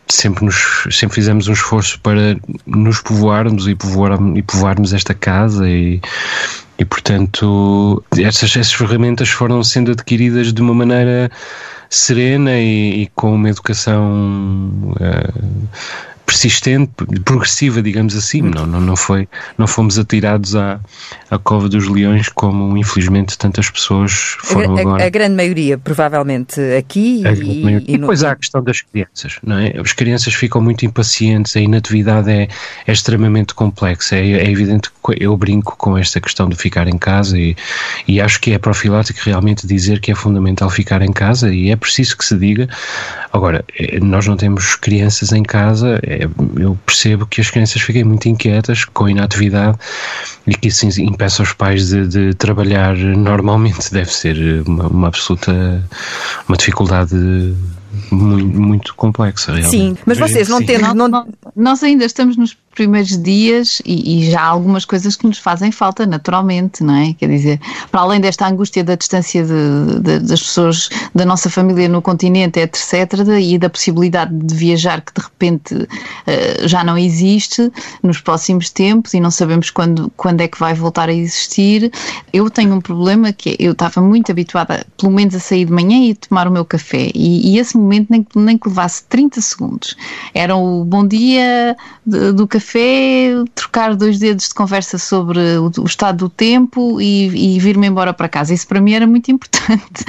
Sempre, 0.09 0.45
nos, 0.45 0.89
sempre 0.91 1.15
fizemos 1.15 1.47
um 1.47 1.53
esforço 1.53 2.01
para 2.01 2.37
nos 2.67 3.01
povoarmos 3.01 3.69
e, 3.69 3.77
povoar, 3.77 4.19
e 4.37 4.43
povoarmos 4.43 4.93
esta 4.93 5.15
casa 5.15 5.69
e, 5.69 6.01
e 6.79 6.85
portanto 6.85 8.03
essas, 8.17 8.51
essas 8.57 8.73
ferramentas 8.73 9.29
foram 9.29 9.63
sendo 9.65 9.91
adquiridas 9.91 10.53
de 10.53 10.63
uma 10.63 10.75
maneira 10.75 11.31
serena 11.91 12.57
e, 12.57 13.03
e 13.03 13.07
com 13.17 13.35
uma 13.35 13.51
educação 13.51 14.95
uh, 14.95 15.69
persistente, 16.27 16.93
progressiva, 17.25 17.81
digamos 17.81 18.17
assim. 18.17 18.43
Não, 18.43 18.67
não, 18.67 18.81
não, 18.81 18.97
foi, 18.97 19.29
não 19.57 19.67
fomos 19.67 19.99
atirados 19.99 20.57
à, 20.57 20.81
à 21.31 21.39
cova 21.39 21.69
dos 21.69 21.89
leões 21.89 22.29
como 22.29 22.77
infelizmente 22.77 23.39
tantas 23.39 23.71
pessoas 23.71 24.37
foram 24.41 24.77
a, 24.77 24.81
agora. 24.81 25.05
A, 25.05 25.07
a, 25.07 25.11
grande 25.11 25.37
maioria, 25.37 25.79
provavelmente, 25.79 26.61
aqui 26.77 27.27
a 27.27 27.33
e, 27.33 27.39
e, 27.39 27.95
e 27.95 27.99
depois 27.99 28.23
no... 28.23 28.29
há 28.29 28.33
a 28.33 28.37
questão 28.37 28.63
das 28.63 28.83
crianças, 28.83 29.39
não 29.43 29.59
é? 29.59 29.75
As 29.79 29.93
crianças 29.93 30.35
ficam 30.35 30.61
muito 30.61 30.85
impacientes, 30.85 31.57
a 31.57 31.61
inatividade 31.61 32.31
é, 32.31 32.49
é 32.87 32.93
extremamente 32.93 33.55
complexa. 33.55 34.17
É, 34.17 34.33
é 34.33 34.51
evidente 34.51 34.91
que 34.91 35.23
eu 35.23 35.37
brinco 35.37 35.77
com 35.77 35.97
esta 35.97 36.21
questão 36.21 36.49
de 36.49 36.57
ficar 36.57 36.89
em 36.89 36.99
casa 36.99 37.39
e, 37.39 37.57
e 38.09 38.21
acho 38.21 38.41
que 38.41 38.53
é 38.53 38.59
profilático 38.59 39.21
realmente 39.25 39.67
dizer 39.67 40.01
que 40.01 40.11
é 40.11 40.15
fundamental 40.15 40.69
ficar 40.71 41.03
em 41.03 41.13
casa 41.13 41.55
e 41.55 41.71
é 41.71 41.77
preciso 41.77 42.17
que 42.17 42.25
se 42.25 42.37
diga. 42.37 42.69
Agora, 43.33 43.65
eh, 43.79 44.01
nós 44.01 44.27
não 44.27 44.37
temos 44.37 44.77
crianças 44.77 45.31
em 45.33 45.43
casa, 45.43 46.01
é, 46.03 46.16
eu 46.57 46.79
percebo 46.85 47.27
que 47.27 47.41
as 47.41 47.51
crianças 47.51 47.81
fiquem 47.83 48.05
muito 48.05 48.29
inquietas 48.29 48.85
com 48.85 49.05
a 49.05 49.11
inatividade 49.11 49.79
e 50.47 50.55
que 50.55 50.69
isso 50.69 50.87
impeça 51.01 51.43
os 51.43 51.53
pais 51.53 51.89
de, 51.89 52.07
de 52.07 52.35
trabalhar 52.35 52.97
normalmente. 52.97 53.93
Deve 53.93 54.13
ser 54.13 54.63
uma, 54.67 54.87
uma 54.89 55.09
absoluta 55.09 55.53
uma 56.49 56.57
dificuldade 56.57 57.15
muito, 58.11 58.61
muito 58.61 58.95
complexa. 58.95 59.53
Realmente. 59.53 59.71
Sim, 59.71 59.97
mas 60.05 60.19
vocês 60.19 60.49
não 60.49 60.65
têm. 60.65 60.79
Não... 60.79 61.27
Nós 61.55 61.83
ainda 61.83 62.05
estamos 62.05 62.37
nos 62.37 62.57
primeiros 62.77 63.21
dias 63.21 63.81
e, 63.85 64.21
e, 64.21 64.31
já 64.31 64.43
há 64.43 64.47
algumas 64.47 64.85
coisas 64.85 65.17
que 65.17 65.27
nos 65.27 65.39
fazem 65.39 65.73
falta, 65.73 66.07
naturalmente, 66.07 66.85
não 66.85 66.95
é? 66.95 67.15
Quer 67.15 67.29
dizer, 67.31 67.61
para 67.91 68.03
além 68.03 68.21
desta 68.21 68.47
angústia 68.47 68.85
da 68.85 68.95
distância 68.95 69.43
de, 69.43 70.01
de, 70.01 70.19
das 70.21 70.43
pessoas 70.43 70.91
da 71.15 71.25
nossa 71.25 71.49
família 71.49 71.89
no 71.89 72.03
continente, 72.03 72.61
etc., 72.61 73.15
e 73.41 73.59
da 73.59 73.71
possibilidade 73.71 74.33
de 74.37 74.55
viajar 74.55 75.01
que 75.01 75.13
de 75.13 75.23
repente 75.23 75.75
uh, 75.75 76.69
já 76.69 76.85
não 76.85 76.99
existe 76.99 77.73
nos 78.03 78.21
próximos 78.21 78.69
tempos 78.69 79.15
e 79.15 79.21
não 79.21 79.31
sabemos 79.31 79.71
quando, 79.71 80.13
quando 80.15 80.43
é 80.43 80.49
que 80.49 80.59
vai 80.59 80.75
voltar 80.75 81.09
a 81.09 81.15
existir. 81.15 81.91
Eu 82.31 82.51
tenho 82.51 82.75
um 82.75 82.81
problema 82.81 83.33
que 83.33 83.51
é, 83.51 83.57
eu 83.59 83.73
estava 83.73 84.03
muito 84.03 84.31
habituada, 84.31 84.87
pelo 84.99 85.13
menos, 85.13 85.35
a 85.35 85.41
sair 85.41 85.65
de 85.65 85.73
manhã 85.73 86.11
e 86.11 86.15
tomar 86.15 86.47
o 86.47 86.51
meu 86.51 86.65
café, 86.65 87.11
e, 87.15 87.55
e 87.55 87.59
esse 87.59 87.77
momento 87.77 88.09
nem, 88.11 88.27
nem 88.35 88.59
que 88.59 88.69
levasse 88.69 89.03
30 89.05 89.41
segundos. 89.41 89.97
Era 90.35 90.55
o 90.55 90.85
bom 90.85 91.07
dia 91.07 91.75
do 92.05 92.47
café 92.47 92.66
café, 92.67 93.45
trocar 93.55 93.95
dois 93.95 94.19
dedos 94.19 94.49
de 94.49 94.55
conversa 94.55 94.99
sobre 94.99 95.39
o, 95.57 95.71
o 95.81 95.85
estado 95.85 96.19
do 96.19 96.29
tempo 96.29 97.01
e, 97.01 97.55
e 97.57 97.59
vir-me 97.61 97.87
embora 97.87 98.13
para 98.13 98.29
casa. 98.29 98.53
Isso 98.53 98.67
para 98.67 98.81
mim 98.81 98.93
era 98.93 99.07
muito 99.07 99.31
importante. 99.31 100.05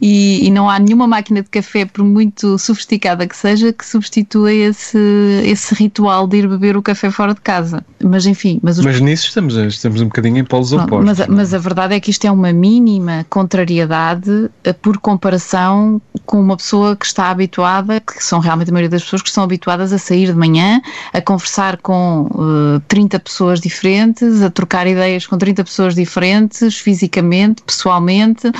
E, 0.00 0.46
e, 0.46 0.50
não 0.50 0.70
há 0.70 0.78
nenhuma 0.78 1.06
máquina 1.06 1.42
de 1.42 1.48
café, 1.50 1.84
por 1.84 2.02
muito 2.02 2.58
sofisticada 2.58 3.26
que 3.26 3.36
seja, 3.36 3.70
que 3.70 3.84
substitua 3.84 4.50
esse, 4.50 4.98
esse 5.44 5.74
ritual 5.74 6.26
de 6.26 6.38
ir 6.38 6.48
beber 6.48 6.74
o 6.74 6.80
café 6.80 7.10
fora 7.10 7.34
de 7.34 7.40
casa. 7.42 7.84
Mas 8.02 8.24
enfim. 8.24 8.58
Mas, 8.62 8.78
os... 8.78 8.84
mas 8.84 8.98
nisso 8.98 9.26
estamos, 9.28 9.54
estamos 9.56 10.00
um 10.00 10.06
bocadinho 10.06 10.38
em 10.38 10.44
polos 10.44 10.70
não, 10.72 10.84
opostos. 10.84 11.06
Mas, 11.06 11.20
é? 11.20 11.26
mas 11.28 11.52
a 11.52 11.58
verdade 11.58 11.94
é 11.94 12.00
que 12.00 12.10
isto 12.10 12.24
é 12.24 12.30
uma 12.30 12.50
mínima 12.50 13.26
contrariedade 13.28 14.50
eh, 14.64 14.72
por 14.72 14.96
comparação 14.96 16.00
com 16.24 16.40
uma 16.40 16.56
pessoa 16.56 16.96
que 16.96 17.04
está 17.04 17.28
habituada, 17.28 18.00
que 18.00 18.24
são 18.24 18.40
realmente 18.40 18.70
a 18.70 18.72
maioria 18.72 18.90
das 18.90 19.02
pessoas 19.02 19.20
que 19.20 19.28
estão 19.28 19.44
habituadas 19.44 19.92
a 19.92 19.98
sair 19.98 20.28
de 20.28 20.38
manhã, 20.38 20.80
a 21.12 21.20
conversar 21.20 21.76
com 21.76 21.93
com 21.94 22.22
uh, 22.32 22.76
eh, 22.76 22.82
30 22.88 23.20
pessoas 23.20 23.60
diferentes, 23.60 24.42
a 24.42 24.50
trocar 24.50 24.86
ideias 24.86 25.26
com 25.26 25.38
30 25.38 25.62
pessoas 25.62 25.94
diferentes, 25.94 26.76
fisicamente, 26.76 27.62
pessoalmente, 27.62 28.50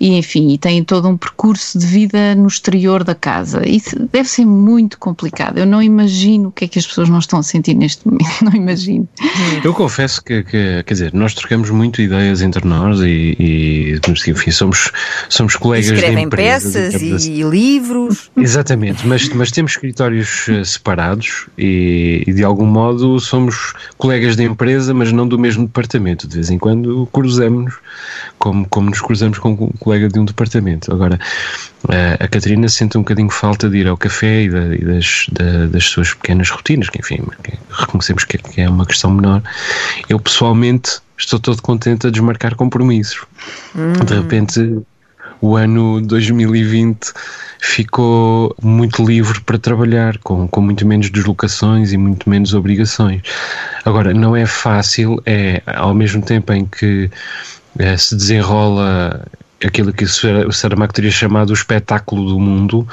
e 0.00 0.16
enfim, 0.16 0.52
e 0.52 0.58
têm 0.58 0.82
todo 0.82 1.06
um 1.06 1.16
percurso 1.16 1.78
de 1.78 1.86
vida 1.86 2.34
no 2.34 2.46
exterior 2.46 3.04
da 3.04 3.14
casa. 3.14 3.68
Isso 3.68 3.98
deve 4.10 4.28
ser 4.28 4.46
muito 4.46 4.98
complicado. 4.98 5.58
Eu 5.58 5.66
não 5.66 5.82
imagino 5.82 6.48
o 6.48 6.52
que 6.52 6.64
é 6.64 6.68
que 6.68 6.78
as 6.78 6.86
pessoas 6.86 7.10
não 7.10 7.18
estão 7.18 7.40
a 7.40 7.42
sentir 7.42 7.74
neste 7.74 8.08
momento, 8.08 8.26
não 8.42 8.54
imagino. 8.54 9.06
Eu 9.62 9.74
confesso 9.74 10.24
que, 10.24 10.42
que 10.44 10.82
quer 10.84 10.94
dizer, 10.94 11.12
nós 11.12 11.34
trocamos 11.34 11.68
muito 11.68 12.00
ideias 12.00 12.40
entre 12.40 12.66
nós 12.66 13.00
e, 13.00 13.36
e 13.38 14.00
enfim, 14.28 14.50
somos, 14.50 14.90
somos 15.28 15.56
colegas 15.56 15.90
Escrevem 15.90 16.16
de 16.16 16.24
empresa. 16.24 16.80
peças 16.80 17.02
e 17.02 17.12
assim. 17.12 17.50
livros. 17.50 18.30
Exatamente, 18.36 19.06
mas, 19.06 19.28
mas 19.30 19.50
temos 19.50 19.72
escritórios 19.72 20.48
eh, 20.48 20.64
separados 20.64 21.46
e, 21.58 22.24
e 22.26 22.32
de 22.32 22.44
algum 22.44 22.66
modo 22.66 22.77
modo 22.78 23.18
somos 23.18 23.72
colegas 23.96 24.36
de 24.36 24.44
empresa, 24.44 24.94
mas 24.94 25.12
não 25.12 25.26
do 25.26 25.38
mesmo 25.38 25.66
departamento. 25.66 26.28
De 26.28 26.36
vez 26.36 26.50
em 26.50 26.58
quando 26.58 27.06
cruzamos, 27.12 27.74
como, 28.38 28.66
como 28.68 28.90
nos 28.90 29.00
cruzamos 29.00 29.38
com 29.38 29.50
um 29.50 29.72
colega 29.78 30.08
de 30.08 30.18
um 30.18 30.24
departamento. 30.24 30.92
Agora, 30.92 31.18
a 32.20 32.28
Catarina 32.28 32.68
sente 32.68 32.96
um 32.96 33.02
bocadinho 33.02 33.30
falta 33.30 33.68
de 33.68 33.78
ir 33.78 33.88
ao 33.88 33.96
café 33.96 34.42
e, 34.42 34.48
da, 34.48 34.74
e 34.74 34.84
das, 34.84 35.26
da, 35.32 35.66
das 35.66 35.84
suas 35.84 36.14
pequenas 36.14 36.50
rotinas, 36.50 36.88
que 36.88 37.00
enfim, 37.00 37.20
reconhecemos 37.70 38.24
que, 38.24 38.38
que 38.38 38.60
é 38.60 38.68
uma 38.68 38.86
questão 38.86 39.10
menor. 39.10 39.42
Eu 40.08 40.20
pessoalmente 40.20 41.00
estou 41.16 41.40
todo 41.40 41.60
contente 41.60 42.06
a 42.06 42.10
desmarcar 42.10 42.54
compromissos. 42.54 43.26
Hum. 43.74 43.92
De 44.04 44.14
repente 44.14 44.82
o 45.40 45.56
ano 45.56 46.00
2020 46.00 47.12
ficou 47.60 48.54
muito 48.62 49.04
livre 49.04 49.40
para 49.40 49.58
trabalhar, 49.58 50.18
com, 50.18 50.46
com 50.48 50.60
muito 50.60 50.86
menos 50.86 51.10
deslocações 51.10 51.92
e 51.92 51.96
muito 51.96 52.28
menos 52.28 52.54
obrigações. 52.54 53.22
Agora, 53.84 54.14
não 54.14 54.36
é 54.36 54.46
fácil, 54.46 55.20
é 55.26 55.62
ao 55.66 55.94
mesmo 55.94 56.22
tempo 56.22 56.52
em 56.52 56.64
que 56.64 57.10
é, 57.78 57.96
se 57.96 58.16
desenrola 58.16 59.26
aquilo 59.64 59.92
que 59.92 60.04
o 60.04 60.52
Saramago 60.52 60.92
teria 60.92 61.10
chamado 61.10 61.50
o 61.50 61.54
espetáculo 61.54 62.28
do 62.28 62.38
mundo, 62.38 62.86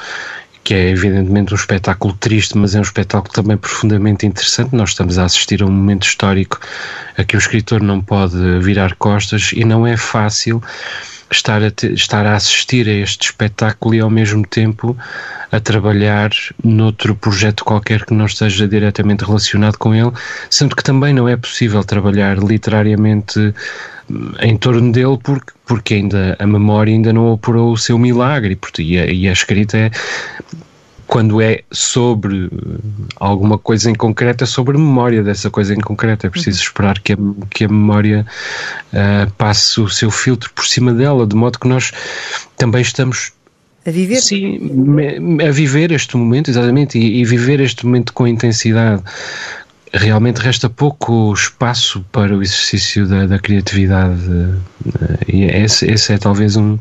que 0.64 0.74
é 0.74 0.90
evidentemente 0.90 1.52
um 1.52 1.56
espetáculo 1.56 2.12
triste, 2.14 2.58
mas 2.58 2.74
é 2.74 2.80
um 2.80 2.82
espetáculo 2.82 3.32
também 3.32 3.56
profundamente 3.56 4.26
interessante. 4.26 4.74
Nós 4.74 4.90
estamos 4.90 5.16
a 5.16 5.24
assistir 5.24 5.62
a 5.62 5.66
um 5.66 5.70
momento 5.70 6.04
histórico 6.04 6.58
a 7.16 7.22
que 7.22 7.36
o 7.36 7.38
escritor 7.38 7.80
não 7.80 8.00
pode 8.00 8.36
virar 8.58 8.96
costas 8.96 9.52
e 9.52 9.64
não 9.64 9.86
é 9.86 9.96
fácil 9.96 10.60
estar 11.30 11.62
a, 11.62 11.70
te, 11.70 11.92
estar 11.92 12.26
a 12.26 12.34
assistir 12.34 12.88
a 12.88 12.92
este 12.92 13.26
espetáculo 13.26 13.94
e 13.94 14.00
ao 14.00 14.10
mesmo 14.10 14.46
tempo 14.46 14.96
a 15.50 15.60
trabalhar 15.60 16.30
noutro 16.62 17.14
projeto 17.14 17.64
qualquer 17.64 18.04
que 18.04 18.14
não 18.14 18.26
esteja 18.26 18.66
diretamente 18.66 19.24
relacionado 19.24 19.78
com 19.78 19.94
ele, 19.94 20.12
sendo 20.50 20.74
que 20.74 20.82
também 20.82 21.14
não 21.14 21.28
é 21.28 21.36
possível 21.36 21.82
trabalhar 21.84 22.38
literariamente 22.38 23.54
hum, 24.10 24.32
em 24.40 24.56
torno 24.56 24.92
dele 24.92 25.18
porque, 25.22 25.52
porque 25.64 25.94
ainda 25.94 26.36
a 26.38 26.46
memória 26.46 26.92
ainda 26.92 27.12
não 27.12 27.32
operou 27.32 27.72
o 27.72 27.78
seu 27.78 27.98
milagre. 27.98 28.58
E 28.78 28.98
a, 28.98 29.06
e 29.06 29.28
a 29.28 29.32
escrita 29.32 29.76
é 29.76 29.90
quando 31.06 31.40
é 31.40 31.62
sobre 31.70 32.50
alguma 33.16 33.56
coisa 33.58 33.90
em 33.90 33.94
concreto, 33.94 34.44
é 34.44 34.46
sobre 34.46 34.76
a 34.76 34.80
memória 34.80 35.22
dessa 35.22 35.48
coisa 35.48 35.72
em 35.72 35.80
concreto. 35.80 36.26
É 36.26 36.30
preciso 36.30 36.58
uhum. 36.58 36.64
esperar 36.64 36.98
que 36.98 37.12
a, 37.12 37.16
que 37.48 37.64
a 37.64 37.68
memória 37.68 38.26
uh, 38.92 39.30
passe 39.32 39.80
o 39.80 39.88
seu 39.88 40.10
filtro 40.10 40.50
por 40.52 40.66
cima 40.66 40.92
dela, 40.92 41.26
de 41.26 41.36
modo 41.36 41.58
que 41.58 41.68
nós 41.68 41.92
também 42.56 42.82
estamos. 42.82 43.32
A 43.86 43.90
viver? 43.90 44.16
Sim, 44.16 44.58
a 45.46 45.50
viver 45.52 45.92
este 45.92 46.16
momento, 46.16 46.50
exatamente, 46.50 46.98
e, 46.98 47.20
e 47.20 47.24
viver 47.24 47.60
este 47.60 47.86
momento 47.86 48.12
com 48.12 48.26
intensidade. 48.26 49.02
Realmente 49.92 50.38
resta 50.38 50.68
pouco 50.68 51.32
espaço 51.32 52.04
para 52.10 52.36
o 52.36 52.42
exercício 52.42 53.06
da, 53.06 53.26
da 53.26 53.38
criatividade, 53.38 54.28
uh, 54.28 54.60
e 55.28 55.44
esse, 55.44 55.86
esse 55.88 56.12
é 56.12 56.18
talvez 56.18 56.56
um 56.56 56.76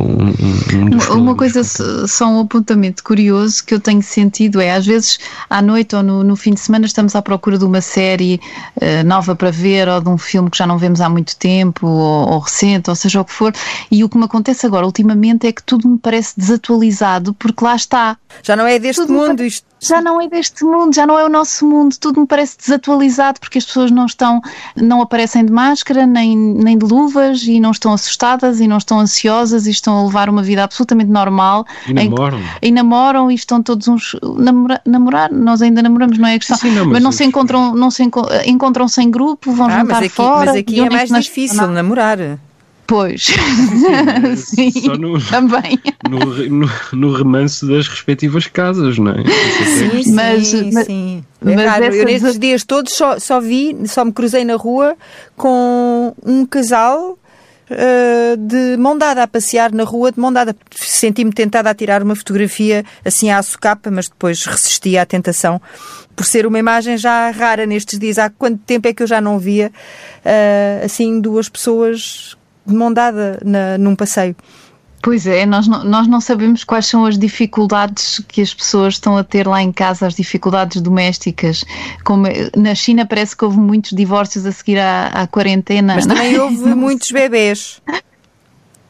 um, 0.00 0.82
um 0.82 0.90
dos 0.90 1.08
Uma 1.08 1.34
coisa, 1.34 1.62
só 1.64 2.28
um 2.28 2.40
apontamento 2.40 3.02
curioso 3.02 3.64
que 3.64 3.74
eu 3.74 3.80
tenho 3.80 4.02
sentido 4.02 4.60
é, 4.60 4.72
às 4.72 4.86
vezes, 4.86 5.18
à 5.48 5.60
noite 5.62 5.94
ou 5.94 6.02
no, 6.02 6.22
no 6.22 6.36
fim 6.36 6.54
de 6.54 6.60
semana, 6.60 6.86
estamos 6.86 7.14
à 7.14 7.22
procura 7.22 7.58
de 7.58 7.64
uma 7.64 7.80
série 7.80 8.40
uh, 8.76 9.06
nova 9.06 9.34
para 9.34 9.50
ver 9.50 9.88
ou 9.88 10.00
de 10.00 10.08
um 10.08 10.18
filme 10.18 10.50
que 10.50 10.58
já 10.58 10.66
não 10.66 10.78
vemos 10.78 11.00
há 11.00 11.08
muito 11.08 11.36
tempo 11.36 11.86
ou, 11.86 12.28
ou, 12.30 12.38
recente, 12.38 12.90
ou 12.90 12.96
seja 12.96 13.20
o 13.20 13.24
que 13.24 13.32
for, 13.32 13.52
e 13.90 14.02
o 14.04 14.08
que 14.08 14.18
me 14.18 14.24
acontece 14.24 14.66
agora, 14.66 14.86
ultimamente, 14.86 15.46
é 15.46 15.52
que 15.52 15.62
tudo 15.62 15.88
me 15.88 15.98
parece 15.98 16.34
desatualizado 16.36 17.34
porque 17.34 17.64
lá 17.64 17.76
está. 17.76 18.16
Já 18.42 18.56
não 18.56 18.66
é 18.66 18.78
deste 18.78 19.02
tudo 19.02 19.12
mundo 19.12 19.42
isto 19.42 19.75
já 19.78 20.00
não 20.00 20.20
é 20.20 20.28
deste 20.28 20.64
mundo, 20.64 20.94
já 20.94 21.06
não 21.06 21.18
é 21.18 21.24
o 21.24 21.28
nosso 21.28 21.66
mundo, 21.66 21.96
tudo 22.00 22.20
me 22.20 22.26
parece 22.26 22.56
desatualizado 22.58 23.38
porque 23.40 23.58
as 23.58 23.64
pessoas 23.64 23.90
não 23.90 24.06
estão, 24.06 24.40
não 24.74 25.02
aparecem 25.02 25.44
de 25.44 25.52
máscara, 25.52 26.06
nem, 26.06 26.36
nem 26.36 26.78
de 26.78 26.84
luvas 26.84 27.42
e 27.42 27.60
não 27.60 27.70
estão 27.70 27.92
assustadas 27.92 28.60
e 28.60 28.66
não 28.66 28.78
estão 28.78 28.98
ansiosas 28.98 29.66
e 29.66 29.70
estão 29.70 29.98
a 29.98 30.04
levar 30.04 30.28
uma 30.28 30.42
vida 30.42 30.64
absolutamente 30.64 31.10
normal. 31.10 31.66
E 31.86 31.92
namoram. 31.92 32.38
Em, 32.38 32.68
e 32.68 32.72
namoram 32.72 33.30
e 33.30 33.34
estão 33.34 33.62
todos 33.62 33.86
uns. 33.86 34.16
Namora, 34.22 34.80
namorar, 34.84 35.32
nós 35.32 35.60
ainda 35.60 35.82
namoramos, 35.82 36.18
não 36.18 36.28
é 36.28 36.34
a 36.34 36.38
questão. 36.38 36.56
Sim, 36.56 36.70
não, 36.70 36.84
mas, 36.84 36.94
mas 36.94 37.02
não 37.02 37.12
se 37.12 37.24
encontram, 37.24 37.74
não 37.74 37.90
se 37.90 38.02
encontram-se 38.46 39.02
em 39.02 39.10
grupo, 39.10 39.52
vão 39.52 39.66
ah, 39.66 39.70
jantar 39.70 39.86
mas 39.86 39.98
aqui, 39.98 40.08
fora. 40.08 40.46
Mas 40.46 40.56
aqui 40.56 40.80
é 40.80 40.90
mais 40.90 41.10
difícil 41.10 41.66
namorar. 41.68 42.18
Pois, 42.86 43.24
sim, 44.36 44.70
Sim 44.70 44.88
no, 44.98 45.20
também. 45.20 45.78
No, 46.08 46.18
no, 46.48 46.70
no 46.92 47.12
remanso 47.12 47.66
das 47.66 47.88
respectivas 47.88 48.46
casas, 48.46 48.96
não 48.98 49.12
é? 49.12 49.24
Sim, 49.64 50.02
sim, 50.02 50.12
mas, 50.12 50.46
sim. 50.86 51.24
É 51.44 51.54
mas 51.56 51.66
raro. 51.66 51.84
Eu 51.86 52.04
nestes 52.04 52.38
dias 52.38 52.62
todos 52.64 52.92
só, 52.92 53.18
só 53.18 53.40
vi, 53.40 53.76
só 53.86 54.04
me 54.04 54.12
cruzei 54.12 54.44
na 54.44 54.54
rua 54.54 54.96
com 55.36 56.14
um 56.24 56.46
casal 56.46 57.18
uh, 57.70 58.36
de 58.36 58.76
mão 58.76 58.96
dada 58.96 59.22
a 59.22 59.26
passear 59.26 59.72
na 59.72 59.84
rua 59.84 60.12
de 60.12 60.20
mão 60.20 60.32
dada. 60.32 60.54
Senti-me 60.70 61.32
tentada 61.32 61.70
a 61.70 61.74
tirar 61.74 62.02
uma 62.02 62.14
fotografia 62.14 62.84
assim 63.04 63.30
à 63.30 63.42
socapa, 63.42 63.90
mas 63.90 64.08
depois 64.08 64.44
resisti 64.44 64.96
à 64.96 65.04
tentação 65.04 65.60
por 66.14 66.24
ser 66.24 66.46
uma 66.46 66.58
imagem 66.58 66.96
já 66.96 67.30
rara 67.30 67.66
nestes 67.66 67.98
dias. 67.98 68.18
Há 68.18 68.30
quanto 68.30 68.58
tempo 68.58 68.88
é 68.88 68.94
que 68.94 69.02
eu 69.02 69.06
já 69.06 69.20
não 69.20 69.38
via 69.38 69.70
uh, 70.24 70.84
assim 70.84 71.20
duas 71.20 71.48
pessoas 71.48 72.35
de 72.66 72.74
mão 72.74 72.92
dada 72.92 73.40
na, 73.44 73.78
num 73.78 73.94
passeio. 73.94 74.36
Pois 75.02 75.24
é, 75.24 75.46
nós 75.46 75.68
não, 75.68 75.84
nós 75.84 76.08
não 76.08 76.20
sabemos 76.20 76.64
quais 76.64 76.86
são 76.86 77.04
as 77.04 77.16
dificuldades 77.16 78.20
que 78.26 78.40
as 78.40 78.52
pessoas 78.52 78.94
estão 78.94 79.16
a 79.16 79.22
ter 79.22 79.46
lá 79.46 79.62
em 79.62 79.70
casa, 79.70 80.06
as 80.06 80.16
dificuldades 80.16 80.80
domésticas. 80.82 81.64
Como 82.02 82.26
na 82.56 82.74
China 82.74 83.06
parece 83.06 83.36
que 83.36 83.44
houve 83.44 83.58
muitos 83.58 83.92
divórcios 83.92 84.44
a 84.44 84.50
seguir 84.50 84.78
à, 84.78 85.06
à 85.08 85.26
quarentena. 85.28 85.94
Mas 85.94 86.06
também 86.06 86.36
houve 86.38 86.56
muitos 86.74 87.12
bebês. 87.12 87.80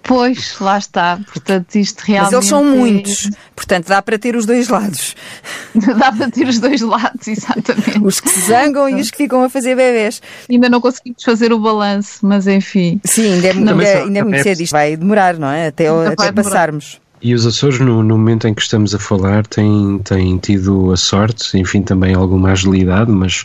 Pois, 0.07 0.57
lá 0.61 0.79
está. 0.79 1.19
Portanto, 1.27 1.75
isto 1.75 2.01
realmente. 2.01 2.33
Mas 2.33 2.33
eles 2.33 2.47
são 2.47 2.65
muitos. 2.65 3.31
Portanto, 3.57 3.89
dá 3.89 4.01
para 4.01 4.19
ter 4.19 4.37
os 4.37 4.47
dois 4.47 4.69
lados. 4.69 5.17
dá 5.75 6.13
para 6.13 6.31
ter 6.31 6.47
os 6.47 6.61
dois 6.61 6.81
lados, 6.81 7.27
exatamente. 7.27 7.99
Os 8.03 8.21
que 8.21 8.29
se 8.29 8.41
zangam 8.43 8.89
e 8.89 9.01
os 9.01 9.11
que 9.11 9.17
ficam 9.17 9.43
a 9.43 9.49
fazer 9.49 9.75
bebés. 9.75 10.23
Ainda 10.49 10.69
não 10.69 10.81
conseguimos 10.81 11.23
fazer 11.25 11.53
o 11.53 11.59
balanço, 11.59 12.21
mas 12.23 12.47
enfim. 12.47 13.01
Sim, 13.05 13.35
ainda 13.35 13.49
é, 13.49 13.51
ainda, 13.51 13.73
ainda 13.73 14.19
é 14.19 14.23
muito 14.23 14.43
cedo. 14.43 14.61
Isto 14.61 14.73
vai 14.73 14.97
demorar, 14.97 15.37
não 15.39 15.49
é? 15.49 15.69
Até, 15.69 15.89
até 15.89 16.31
passarmos. 16.31 17.01
E 17.21 17.35
os 17.35 17.47
Açores, 17.47 17.81
no, 17.81 18.03
no, 18.03 18.17
momento 18.17 18.47
em 18.47 18.55
que 18.55 18.61
estamos 18.63 18.95
a 18.95 18.99
falar, 18.99 19.47
têm, 19.47 19.99
têm 20.05 20.37
tido 20.37 20.93
a 20.93 20.97
sorte, 20.97 21.59
enfim, 21.59 21.83
também 21.83 22.15
alguma 22.15 22.53
agilidade, 22.53 23.11
mas 23.11 23.45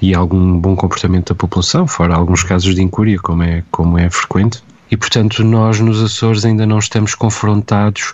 e 0.00 0.14
algum 0.14 0.58
bom 0.58 0.76
comportamento 0.76 1.30
da 1.30 1.34
população, 1.34 1.86
fora 1.86 2.14
alguns 2.14 2.44
casos 2.44 2.74
de 2.74 2.82
incúria, 2.82 3.18
como 3.18 3.42
é, 3.42 3.64
como 3.70 3.98
é 3.98 4.10
frequente, 4.10 4.62
e, 4.90 4.96
portanto, 4.96 5.44
nós 5.44 5.80
nos 5.80 6.02
Açores 6.02 6.44
ainda 6.44 6.66
não 6.66 6.78
estamos 6.78 7.14
confrontados 7.14 8.12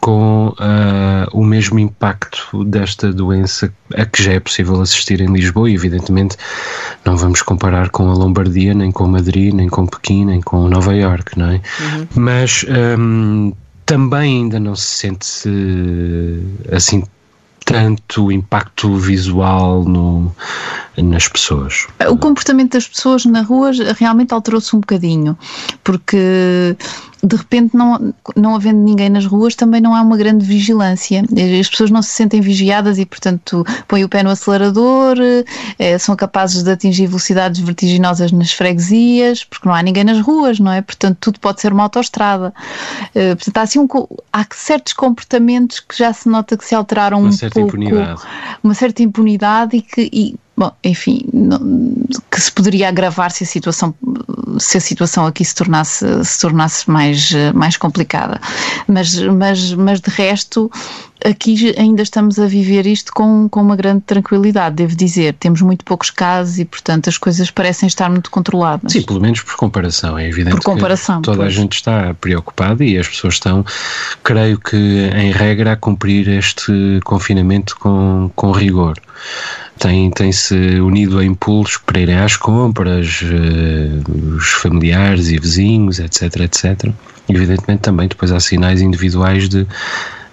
com 0.00 0.48
uh, 0.48 1.28
o 1.32 1.44
mesmo 1.44 1.78
impacto 1.78 2.64
desta 2.64 3.12
doença 3.12 3.72
a 3.96 4.06
que 4.06 4.22
já 4.22 4.32
é 4.32 4.40
possível 4.40 4.80
assistir 4.80 5.20
em 5.20 5.32
Lisboa 5.32 5.68
e 5.68 5.74
evidentemente 5.74 6.36
não 7.04 7.16
vamos 7.16 7.42
comparar 7.42 7.90
com 7.90 8.08
a 8.08 8.14
Lombardia, 8.14 8.74
nem 8.74 8.92
com 8.92 9.06
Madrid, 9.08 9.52
nem 9.52 9.68
com 9.68 9.86
Pequim, 9.86 10.24
nem 10.24 10.40
com 10.40 10.68
Nova 10.68 10.94
York, 10.94 11.36
não 11.36 11.50
é? 11.50 11.54
Uhum. 11.80 12.08
Mas 12.14 12.64
um, 12.98 13.52
também 13.84 14.42
ainda 14.42 14.60
não 14.60 14.76
se 14.76 14.86
sente 14.86 15.48
assim 16.70 17.02
tanto 17.68 18.32
impacto 18.32 18.96
visual 18.96 19.84
no, 19.84 20.34
nas 20.96 21.28
pessoas. 21.28 21.86
O 22.08 22.16
comportamento 22.16 22.72
das 22.72 22.88
pessoas 22.88 23.26
na 23.26 23.42
rua 23.42 23.72
realmente 23.94 24.32
alterou-se 24.32 24.74
um 24.74 24.80
bocadinho, 24.80 25.36
porque 25.88 26.76
de 27.22 27.34
repente, 27.34 27.74
não, 27.74 28.14
não 28.36 28.54
havendo 28.54 28.78
ninguém 28.78 29.08
nas 29.08 29.24
ruas, 29.24 29.54
também 29.54 29.80
não 29.80 29.94
há 29.94 30.02
uma 30.02 30.18
grande 30.18 30.44
vigilância. 30.44 31.22
As 31.58 31.68
pessoas 31.68 31.90
não 31.90 32.02
se 32.02 32.10
sentem 32.10 32.42
vigiadas 32.42 32.98
e, 32.98 33.06
portanto, 33.06 33.64
põem 33.88 34.04
o 34.04 34.08
pé 34.08 34.22
no 34.22 34.28
acelerador, 34.28 35.16
eh, 35.78 35.98
são 35.98 36.14
capazes 36.14 36.62
de 36.62 36.70
atingir 36.70 37.06
velocidades 37.06 37.58
vertiginosas 37.58 38.30
nas 38.32 38.52
freguesias, 38.52 39.44
porque 39.44 39.66
não 39.66 39.74
há 39.74 39.82
ninguém 39.82 40.04
nas 40.04 40.20
ruas, 40.20 40.60
não 40.60 40.70
é? 40.70 40.82
Portanto, 40.82 41.16
tudo 41.18 41.40
pode 41.40 41.62
ser 41.62 41.72
uma 41.72 41.84
autoestrada. 41.84 42.52
Eh, 43.14 43.34
portanto, 43.34 43.56
há, 43.56 43.62
assim 43.62 43.78
um, 43.78 43.88
há 44.30 44.46
certos 44.52 44.92
comportamentos 44.92 45.80
que 45.80 45.96
já 45.96 46.12
se 46.12 46.28
nota 46.28 46.54
que 46.54 46.66
se 46.66 46.74
alteraram 46.74 47.20
uma 47.20 47.30
um 47.30 47.32
certa 47.32 47.58
pouco. 47.58 47.76
Impunidade. 47.76 48.20
Uma 48.62 48.74
certa 48.74 49.02
impunidade 49.02 49.76
e 49.78 49.80
que. 49.80 50.10
E, 50.12 50.36
Bom, 50.58 50.72
enfim, 50.82 51.20
não, 51.32 51.60
que 52.28 52.40
se 52.40 52.50
poderia 52.50 52.88
agravar 52.88 53.30
se 53.30 53.44
a 53.44 53.46
situação, 53.46 53.94
se 54.58 54.76
a 54.76 54.80
situação 54.80 55.24
aqui 55.24 55.44
se 55.44 55.54
tornasse, 55.54 56.04
se 56.24 56.40
tornasse 56.40 56.90
mais, 56.90 57.30
mais 57.54 57.76
complicada. 57.76 58.40
Mas, 58.88 59.14
mas, 59.20 59.72
mas 59.74 60.00
de 60.00 60.10
resto, 60.10 60.68
aqui 61.24 61.72
ainda 61.78 62.02
estamos 62.02 62.40
a 62.40 62.46
viver 62.48 62.88
isto 62.88 63.12
com, 63.12 63.48
com 63.48 63.62
uma 63.62 63.76
grande 63.76 64.00
tranquilidade, 64.00 64.74
devo 64.74 64.96
dizer. 64.96 65.34
Temos 65.34 65.62
muito 65.62 65.84
poucos 65.84 66.10
casos 66.10 66.58
e, 66.58 66.64
portanto, 66.64 67.08
as 67.08 67.16
coisas 67.16 67.52
parecem 67.52 67.86
estar 67.86 68.10
muito 68.10 68.28
controladas. 68.28 68.90
Sim, 68.90 69.02
pelo 69.02 69.20
menos 69.20 69.42
por 69.42 69.54
comparação. 69.54 70.18
É 70.18 70.26
evidente 70.26 70.56
por 70.56 70.64
comparação, 70.64 71.22
que 71.22 71.26
toda 71.26 71.36
pois. 71.36 71.52
a 71.52 71.54
gente 71.54 71.74
está 71.74 72.14
preocupada 72.14 72.84
e 72.84 72.98
as 72.98 73.06
pessoas 73.06 73.34
estão, 73.34 73.64
creio 74.24 74.58
que, 74.58 74.76
em 74.76 75.30
regra, 75.30 75.74
a 75.74 75.76
cumprir 75.76 76.28
este 76.28 76.98
confinamento 77.04 77.76
com, 77.78 78.28
com 78.34 78.50
rigor 78.50 79.00
tem, 79.78 80.10
tem 80.10 80.32
se 80.32 80.54
unido 80.80 81.18
a 81.18 81.24
impulsos 81.24 81.78
para 81.78 82.00
irem 82.00 82.18
às 82.18 82.36
compras, 82.36 83.22
uh, 83.22 84.36
os 84.36 84.48
familiares 84.48 85.28
e 85.28 85.38
vizinhos, 85.38 85.98
etc, 85.98 86.40
etc. 86.40 86.90
Evidentemente 87.28 87.82
também 87.82 88.08
depois 88.08 88.32
há 88.32 88.40
sinais 88.40 88.80
individuais 88.80 89.48
de, 89.48 89.66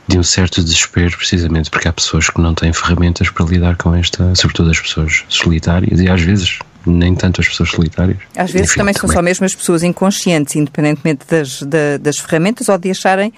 de 0.08 0.18
um 0.18 0.24
certo 0.24 0.64
desespero, 0.64 1.16
precisamente 1.18 1.70
porque 1.70 1.88
há 1.88 1.94
pessoas 1.94 2.30
que 2.30 2.42
não 2.42 2.54
têm 2.54 2.74
ferramentas 2.74 3.30
para 3.30 3.46
lidar 3.46 3.76
com 3.78 3.94
esta, 3.94 4.34
sobretudo 4.36 4.72
as 4.72 4.80
pessoas 4.80 5.24
solitárias 5.30 6.00
e 6.00 6.10
às 6.10 6.22
vezes 6.22 6.60
nem 6.86 7.16
tanto 7.16 7.42
as 7.42 7.48
pessoas 7.48 7.70
solitárias. 7.70 8.18
Às 8.36 8.52
vezes 8.52 8.70
Enfim, 8.70 8.80
também, 8.80 8.94
também, 8.94 9.08
são 9.08 9.10
só 9.10 9.22
mesmo 9.22 9.46
as 9.46 9.56
pessoas 9.56 9.84
inconscientes, 9.84 10.56
independentemente 10.56 11.26
das, 11.30 11.62
da, 11.64 11.98
das 12.00 12.20
ferramentas 12.20 12.70
ou 12.70 12.78
de 12.78 12.92
acharem. 12.92 13.34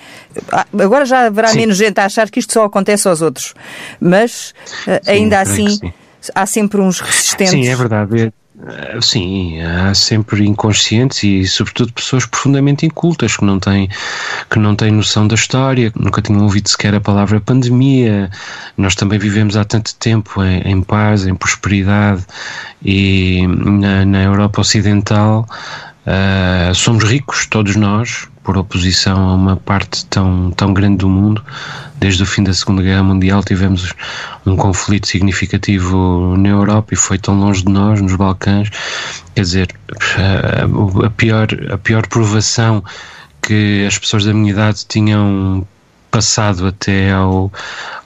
Ah, 0.52 0.66
agora 0.80 1.06
já 1.06 1.28
haverá 1.28 1.50
sim. 1.50 1.58
menos 1.58 1.78
gente 1.78 2.00
a 2.00 2.06
achar 2.06 2.30
que 2.30 2.40
isto 2.40 2.54
só 2.54 2.66
acontece 2.66 3.08
aos 3.08 3.22
outros, 3.22 3.54
mas 4.00 4.54
ah, 4.88 5.00
sim, 5.04 5.12
ainda 5.12 5.40
assim 5.40 5.80
há 6.34 6.46
sempre 6.46 6.82
uns 6.82 7.00
resistentes. 7.00 7.52
Sim, 7.52 7.68
é 7.68 7.76
verdade. 7.76 8.22
É, 8.22 8.32
sim, 9.02 9.62
há 9.62 9.94
sempre 9.94 10.46
inconscientes 10.46 11.24
e, 11.24 11.46
sobretudo, 11.46 11.94
pessoas 11.94 12.26
profundamente 12.26 12.86
incultas 12.86 13.38
que 13.38 13.46
não 13.46 13.60
têm, 13.60 13.90
que 14.50 14.58
não 14.58 14.76
têm 14.76 14.92
noção 14.92 15.28
da 15.28 15.36
história, 15.36 15.92
que 15.92 16.02
nunca 16.02 16.22
tinham 16.22 16.44
ouvido 16.44 16.70
sequer 16.70 16.96
a 16.96 17.02
palavra 17.02 17.40
pandemia. 17.40 18.30
Nós 18.76 18.96
também 18.96 19.20
vivemos 19.20 19.56
há 19.56 19.64
tanto 19.64 19.96
tempo 19.96 20.44
em, 20.44 20.62
em 20.62 20.82
paz, 20.82 21.28
em 21.28 21.36
prosperidade 21.36 22.26
e 22.84 23.46
na, 23.48 24.06
na 24.06 24.24
Europa 24.24 24.62
Ocidental 24.62 25.48
uh, 26.08 26.74
somos 26.74 27.04
ricos, 27.04 27.46
todos 27.46 27.76
nós, 27.76 28.28
por 28.44 28.58
oposição 28.58 29.30
a 29.30 29.34
uma 29.34 29.58
parte 29.58 30.06
tão, 30.06 30.52
tão 30.52 30.74
grande 30.74 30.98
do 30.98 31.10
mundo. 31.10 31.44
Desde 32.00 32.24
o 32.24 32.26
fim 32.26 32.44
da 32.44 32.54
Segunda 32.54 32.82
Guerra 32.82 33.04
Mundial 33.04 33.44
tivemos 33.44 33.94
um 34.46 34.56
conflito 34.56 35.08
significativo 35.08 36.36
na 36.38 36.50
Europa 36.50 36.94
e 36.94 36.98
foi 36.98 37.18
tão 37.18 37.38
longe 37.38 37.64
de 37.64 37.72
nós, 37.72 38.02
nos 38.02 38.16
Balcãs. 38.16 38.70
Quer 39.36 39.42
dizer, 39.42 39.76
a 41.04 41.10
pior, 41.10 41.48
a 41.72 41.78
pior 41.78 42.08
provação 42.08 42.84
que 43.42 43.86
as 43.86 43.98
pessoas 43.98 44.26
da 44.26 44.34
minha 44.34 44.52
idade 44.52 44.86
tinham 44.88 45.68
passado 46.12 46.68
até 46.68 47.12
ao, 47.12 47.52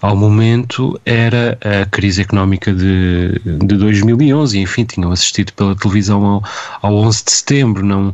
ao 0.02 0.16
momento 0.16 1.00
era 1.06 1.58
a 1.62 1.86
crise 1.86 2.22
económica 2.22 2.74
de, 2.74 3.40
de 3.44 3.78
2011, 3.78 4.58
e, 4.58 4.62
enfim, 4.62 4.86
tinham 4.86 5.12
assistido 5.12 5.54
pela 5.54 5.76
televisão 5.76 6.26
ao, 6.26 6.44
ao 6.82 6.96
11 6.96 7.24
de 7.26 7.32
setembro. 7.32 7.86
Não, 7.86 8.14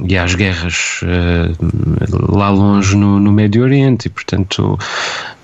e 0.00 0.18
às 0.18 0.34
guerras 0.34 1.00
uh, 1.02 2.36
lá 2.36 2.50
longe 2.50 2.96
no, 2.96 3.20
no 3.20 3.32
Médio 3.32 3.62
Oriente, 3.62 4.06
e 4.06 4.10
portanto 4.10 4.78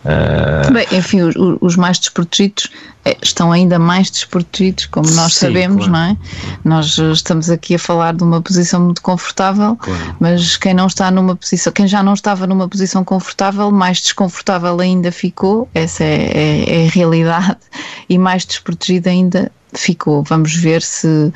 Uh... 0.04 0.72
Bem, 0.72 0.86
enfim, 0.92 1.20
os, 1.20 1.34
os, 1.60 1.76
mais 1.76 1.98
desprotegidos 1.98 2.70
eh, 3.04 3.18
estão 3.22 3.52
ainda 3.52 3.78
mais 3.78 4.10
desprotegidos, 4.10 4.86
como 4.86 5.10
nós 5.10 5.34
Sim, 5.34 5.46
sabemos, 5.46 5.86
claro. 5.86 5.92
não 5.92 6.00
é? 6.00 6.16
Nós 6.64 6.96
estamos 6.96 7.50
aqui 7.50 7.74
a 7.74 7.78
falar 7.78 8.14
de 8.14 8.22
uma 8.22 8.40
posição 8.40 8.80
muito 8.80 9.02
confortável, 9.02 9.76
claro. 9.76 10.16
mas 10.18 10.56
quem 10.56 10.72
não 10.72 10.86
está 10.86 11.10
numa 11.10 11.36
posição, 11.36 11.70
quem 11.70 11.86
já 11.86 12.02
não 12.02 12.14
estava 12.14 12.46
numa 12.46 12.66
posição 12.66 13.04
confortável, 13.04 13.70
mais 13.70 14.00
desconfortável 14.00 14.80
ainda 14.80 15.12
ficou, 15.12 15.68
essa 15.74 16.02
é, 16.02 16.30
é, 16.34 16.84
é 16.84 16.86
a 16.86 16.90
realidade, 16.90 17.58
e 18.08 18.16
mais 18.16 18.46
desprotegido 18.46 19.10
ainda 19.10 19.52
ficou. 19.74 20.22
Vamos 20.22 20.54
ver 20.54 20.80
se 20.80 21.30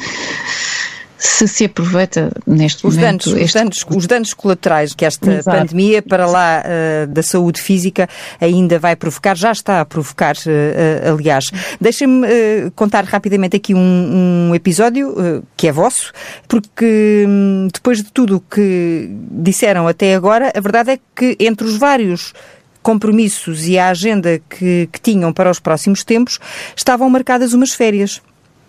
se 1.27 1.49
se 1.49 1.65
aproveita 1.65 2.31
neste 2.47 2.87
os 2.87 2.97
momento. 2.97 3.31
Danos, 3.31 3.41
este... 3.41 3.45
os, 3.45 3.53
danos, 3.53 3.85
os 3.97 4.07
danos 4.07 4.35
colaterais 4.35 4.95
que 4.95 5.05
esta 5.05 5.33
Exato. 5.33 5.57
pandemia, 5.57 6.03
para 6.03 6.27
lá 6.27 6.63
uh, 6.63 7.07
da 7.07 7.23
saúde 7.23 7.61
física, 7.61 8.09
ainda 8.41 8.79
vai 8.79 8.95
provocar, 8.95 9.35
já 9.35 9.51
está 9.51 9.81
a 9.81 9.85
provocar, 9.85 10.37
uh, 10.37 11.09
uh, 11.11 11.15
aliás. 11.15 11.51
Deixem-me 11.81 12.27
contar 12.75 13.05
rapidamente 13.05 13.57
aqui 13.57 13.75
um, 13.75 14.51
um 14.51 14.55
episódio 14.55 15.15
que 15.57 15.67
é 15.67 15.73
vosso, 15.73 16.13
porque 16.47 17.25
um, 17.27 17.69
depois 17.73 17.99
de 17.99 18.13
tudo 18.13 18.37
o 18.37 18.41
que 18.41 19.09
disseram 19.31 19.89
até 19.89 20.15
agora, 20.15 20.53
a 20.55 20.61
verdade 20.61 20.93
é 20.93 20.99
que 21.17 21.37
entre 21.41 21.67
os 21.67 21.77
vários 21.77 22.35
compromissos 22.83 23.67
e 23.67 23.79
a 23.79 23.89
agenda 23.89 24.41
que, 24.49 24.89
que 24.93 25.01
tinham 25.01 25.33
para 25.33 25.51
os 25.51 25.59
próximos 25.59 26.05
tempos, 26.05 26.39
estavam 26.77 27.09
marcadas 27.09 27.55
umas 27.55 27.73
férias 27.73 28.21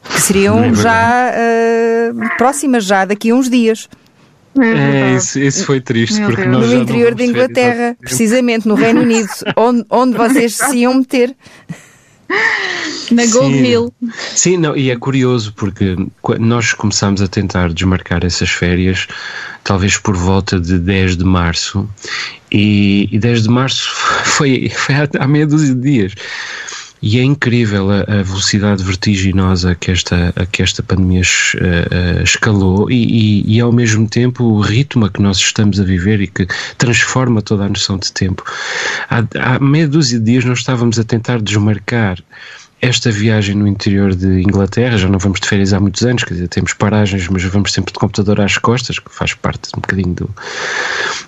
que 0.09 0.21
seriam 0.21 0.63
é 0.63 0.73
já 0.73 1.31
uh, 1.31 2.37
próximas, 2.37 2.85
já 2.85 3.05
daqui 3.05 3.31
a 3.31 3.35
uns 3.35 3.49
dias. 3.49 3.89
É, 4.57 5.15
isso, 5.15 5.37
isso 5.37 5.65
foi 5.65 5.81
triste, 5.81 6.17
Meu 6.17 6.29
porque 6.29 6.43
Deus. 6.43 6.55
nós 6.55 6.69
No 6.69 6.81
interior 6.81 7.13
da 7.13 7.25
Inglaterra, 7.25 7.97
precisamente 7.99 8.67
no 8.67 8.75
Reino 8.75 9.01
Unido, 9.01 9.27
onde, 9.57 9.85
onde 9.89 10.17
vocês 10.17 10.55
se 10.55 10.77
iam 10.77 10.93
meter. 10.93 11.35
Na 13.11 13.25
Gold 13.27 13.55
Hill. 13.55 13.93
Sim, 14.33 14.57
não, 14.57 14.75
e 14.75 14.89
é 14.89 14.95
curioso 14.95 15.53
porque 15.55 15.95
nós 16.39 16.73
começámos 16.73 17.21
a 17.21 17.27
tentar 17.27 17.71
desmarcar 17.71 18.25
essas 18.25 18.49
férias, 18.49 19.07
talvez 19.63 19.97
por 19.97 20.15
volta 20.15 20.59
de 20.59 20.79
10 20.79 21.17
de 21.17 21.23
março, 21.23 21.87
e, 22.51 23.07
e 23.11 23.19
10 23.19 23.43
de 23.43 23.49
março 23.49 23.91
foi, 24.25 24.69
foi 24.69 24.95
há, 24.95 25.07
há 25.19 25.27
meia 25.27 25.45
dúzia 25.45 25.75
de 25.75 25.81
dias. 25.81 26.15
E 27.01 27.19
é 27.19 27.23
incrível 27.23 27.91
a, 27.91 28.01
a 28.01 28.23
velocidade 28.23 28.83
vertiginosa 28.83 29.75
que 29.75 29.91
esta, 29.91 30.33
que 30.51 30.63
esta 30.63 30.81
pandemia 30.81 31.21
uh, 31.21 32.19
uh, 32.19 32.23
escalou 32.23 32.89
e, 32.89 33.43
e, 33.43 33.55
e, 33.55 33.59
ao 33.61 33.71
mesmo 33.71 34.07
tempo 34.07 34.43
o 34.43 34.61
ritmo 34.61 35.05
a 35.05 35.09
que 35.09 35.21
nós 35.21 35.37
estamos 35.37 35.79
a 35.79 35.83
viver 35.83 36.21
e 36.21 36.27
que 36.27 36.47
transforma 36.77 37.41
toda 37.41 37.65
a 37.65 37.69
noção 37.69 37.97
de 37.97 38.11
tempo. 38.11 38.43
Há, 39.09 39.23
há 39.39 39.59
meia 39.59 39.87
dúzia 39.87 40.19
de 40.19 40.25
dias 40.25 40.45
nós 40.45 40.59
estávamos 40.59 40.97
a 40.97 41.03
tentar 41.03 41.41
desmarcar 41.41 42.17
esta 42.81 43.09
viagem 43.09 43.55
no 43.55 43.67
interior 43.67 44.13
de 44.13 44.41
Inglaterra, 44.41 44.97
já 44.97 45.07
não 45.07 45.17
vamos 45.17 45.39
de 45.39 45.47
férias 45.47 45.73
há 45.73 45.79
muitos 45.79 46.03
anos, 46.03 46.23
quer 46.23 46.35
dizer, 46.35 46.47
temos 46.49 46.73
paragens, 46.73 47.27
mas 47.29 47.43
vamos 47.43 47.71
sempre 47.71 47.91
de 47.91 47.99
computador 47.99 48.39
às 48.41 48.57
costas, 48.57 48.99
que 48.99 49.11
faz 49.11 49.33
parte 49.33 49.69
um 49.75 49.81
bocadinho 49.81 50.13
do, 50.13 50.29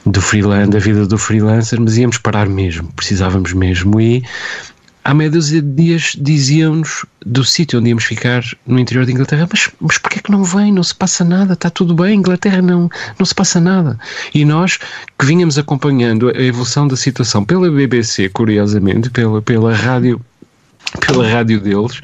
do 0.06 0.22
freelance, 0.22 0.70
da 0.70 0.80
vida 0.80 1.08
do 1.08 1.18
freelancer, 1.18 1.80
mas 1.80 1.98
íamos 1.98 2.18
parar 2.18 2.48
mesmo, 2.48 2.92
precisávamos 2.96 3.54
mesmo 3.54 4.00
e 4.00 4.24
há 5.08 5.14
meia 5.14 5.32
dúzia 5.32 5.62
de 5.62 5.72
dias 5.72 6.18
diziam-nos 6.20 7.06
do 7.26 7.42
sítio 7.46 7.80
onde 7.80 7.88
íamos 7.88 8.04
ficar 8.04 8.44
no 8.66 8.78
interior 8.78 9.06
da 9.06 9.12
Inglaterra, 9.14 9.48
mas, 9.50 9.70
mas 9.80 9.98
porquê 9.98 10.20
é 10.20 10.22
que 10.22 10.30
não 10.30 10.44
vem? 10.44 10.74
Não 10.74 10.84
se 10.84 10.94
passa 10.94 11.24
nada, 11.24 11.54
está 11.54 11.70
tudo 11.70 11.96
bem, 11.96 12.20
Inglaterra 12.20 12.62
não, 12.62 12.90
não 13.18 13.26
se 13.26 13.34
passa 13.34 13.62
nada. 13.62 13.98
E 14.34 14.44
nós 14.44 14.78
que 15.18 15.26
vínhamos 15.26 15.58
acompanhando 15.58 16.30
a 16.30 16.42
evolução 16.42 16.90
da 16.90 16.98
situação 16.98 17.46
pela 17.46 17.72
BBC, 17.72 18.28
curiosamente, 18.28 19.10
pela, 19.10 19.42
pela 19.42 19.74
rádio 19.74 20.20
pela 21.00 21.26
rádio 21.26 21.62
deles, 21.62 22.02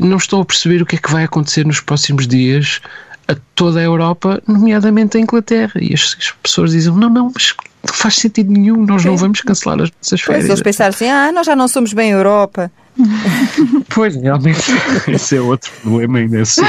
não 0.00 0.16
estão 0.16 0.40
a 0.40 0.44
perceber 0.44 0.82
o 0.82 0.86
que 0.86 0.94
é 0.94 0.98
que 0.98 1.10
vai 1.10 1.24
acontecer 1.24 1.66
nos 1.66 1.80
próximos 1.80 2.28
dias 2.28 2.80
a 3.26 3.34
toda 3.56 3.80
a 3.80 3.82
Europa, 3.82 4.40
nomeadamente 4.46 5.16
a 5.16 5.20
Inglaterra. 5.20 5.72
E 5.80 5.92
as, 5.92 6.16
as 6.20 6.30
pessoas 6.40 6.70
dizem: 6.70 6.92
não, 6.94 7.10
não, 7.10 7.32
mas 7.34 7.52
faz 7.96 8.16
sentido 8.16 8.52
nenhum, 8.52 8.84
nós 8.84 9.02
Sim. 9.02 9.08
não 9.08 9.16
vamos 9.16 9.40
cancelar 9.40 9.80
as 9.82 9.90
nossas 9.90 10.20
férias. 10.20 10.44
Pois 10.44 10.50
eles 10.50 10.62
pensaram 10.62 10.90
assim, 10.90 11.08
ah, 11.08 11.32
nós 11.32 11.46
já 11.46 11.56
não 11.56 11.68
somos 11.68 11.92
bem 11.92 12.10
Europa. 12.10 12.70
pois, 13.94 14.16
realmente, 14.16 14.60
esse 15.08 15.36
é 15.36 15.40
outro 15.40 15.70
problema 15.82 16.18
ainda. 16.18 16.40
Esse, 16.40 16.62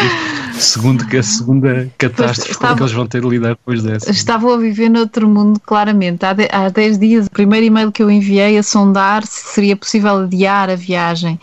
segundo 0.62 1.06
que 1.08 1.18
a 1.18 1.24
segunda 1.24 1.90
catástrofe 1.98 2.52
estava, 2.52 2.76
que 2.76 2.82
eles 2.82 2.92
vão 2.92 3.08
ter 3.08 3.22
de 3.22 3.28
lidar 3.28 3.50
depois 3.50 3.84
dessa. 3.84 4.10
Estavam 4.12 4.54
a 4.54 4.58
viver 4.58 4.90
noutro 4.90 5.28
mundo, 5.28 5.60
claramente. 5.60 6.26
Há, 6.26 6.34
de, 6.34 6.48
há 6.52 6.70
10 6.70 6.98
dias, 6.98 7.28
o 7.28 7.32
primeiro 7.32 7.66
e-mail 7.66 7.92
que 7.92 8.02
eu 8.02 8.10
enviei 8.10 8.58
a 8.58 8.64
sondar 8.64 9.26
se 9.26 9.54
seria 9.54 9.76
possível 9.76 10.24
adiar 10.24 10.70
a 10.70 10.76
viagem 10.76 11.40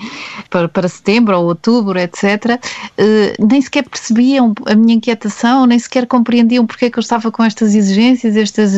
para, 0.51 0.69
para 0.69 0.89
setembro 0.89 1.37
ou 1.39 1.47
outubro, 1.47 1.99
etc., 1.99 2.59
uh, 2.59 3.47
nem 3.47 3.61
sequer 3.61 3.85
percebiam 3.85 4.53
a 4.67 4.75
minha 4.75 4.95
inquietação, 4.95 5.67
nem 5.67 5.79
sequer 5.79 6.07
compreendiam 6.07 6.67
porque 6.67 6.87
é 6.87 6.91
que 6.91 6.99
eu 6.99 7.03
estava 7.03 7.31
com 7.31 7.43
estas 7.43 7.75
exigências, 7.75 8.37
estas. 8.37 8.73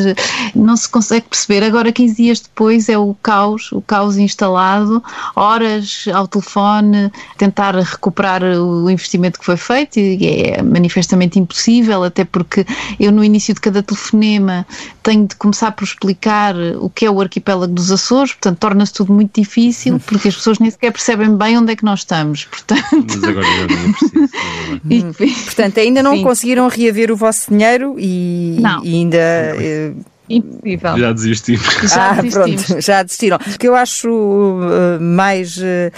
Não 0.54 0.76
se 0.76 0.88
consegue 0.88 1.26
perceber. 1.28 1.62
Agora, 1.64 1.90
15 1.92 2.14
dias 2.14 2.40
depois, 2.40 2.88
é 2.88 2.98
o 2.98 3.14
caos, 3.22 3.72
o 3.72 3.80
caos 3.80 4.16
instalado, 4.16 5.02
horas 5.34 6.04
ao 6.12 6.28
telefone, 6.28 7.10
tentar 7.38 7.74
recuperar 7.74 8.42
o 8.42 8.90
investimento 8.90 9.38
que 9.38 9.44
foi 9.44 9.56
feito 9.56 9.98
e 9.98 10.25
é 10.26 10.62
manifestamente 10.62 11.38
impossível, 11.38 12.04
até 12.04 12.24
porque 12.24 12.66
eu 12.98 13.12
no 13.12 13.22
início 13.22 13.54
de 13.54 13.60
cada 13.60 13.82
telefonema 13.82 14.66
tenho 15.02 15.26
de 15.26 15.36
começar 15.36 15.72
por 15.72 15.84
explicar 15.84 16.54
o 16.80 16.90
que 16.90 17.06
é 17.06 17.10
o 17.10 17.20
arquipélago 17.20 17.72
dos 17.72 17.90
Açores, 17.90 18.32
portanto 18.32 18.58
torna-se 18.58 18.92
tudo 18.92 19.12
muito 19.12 19.40
difícil, 19.40 20.00
porque 20.06 20.28
as 20.28 20.36
pessoas 20.36 20.58
nem 20.58 20.70
sequer 20.70 20.92
percebem 20.92 21.36
bem 21.36 21.58
onde 21.58 21.72
é 21.72 21.76
que 21.76 21.84
nós 21.84 22.00
estamos, 22.00 22.44
portanto... 22.44 23.06
Mas 23.06 23.24
agora 23.24 23.46
já 23.46 23.66
não 23.66 23.78
é 23.78 23.92
preciso. 23.92 25.22
e, 25.22 25.44
portanto, 25.44 25.78
ainda 25.78 26.02
não 26.02 26.16
Sim. 26.16 26.22
conseguiram 26.22 26.68
reaver 26.68 27.10
o 27.10 27.16
vosso 27.16 27.50
dinheiro 27.50 27.96
e, 27.98 28.58
e 28.82 28.94
ainda... 28.94 29.18
Eh, 29.18 29.92
Impossível. 30.28 30.98
Já 30.98 31.12
desistimos. 31.12 31.74
Já 31.82 32.10
ah, 32.10 32.14
desistimos. 32.14 32.64
pronto, 32.64 32.82
já 32.82 33.02
desistiram. 33.02 33.36
O 33.36 33.58
que 33.58 33.68
eu 33.68 33.76
acho 33.76 34.08
uh, 34.08 35.00
mais 35.00 35.56
uh, 35.56 35.92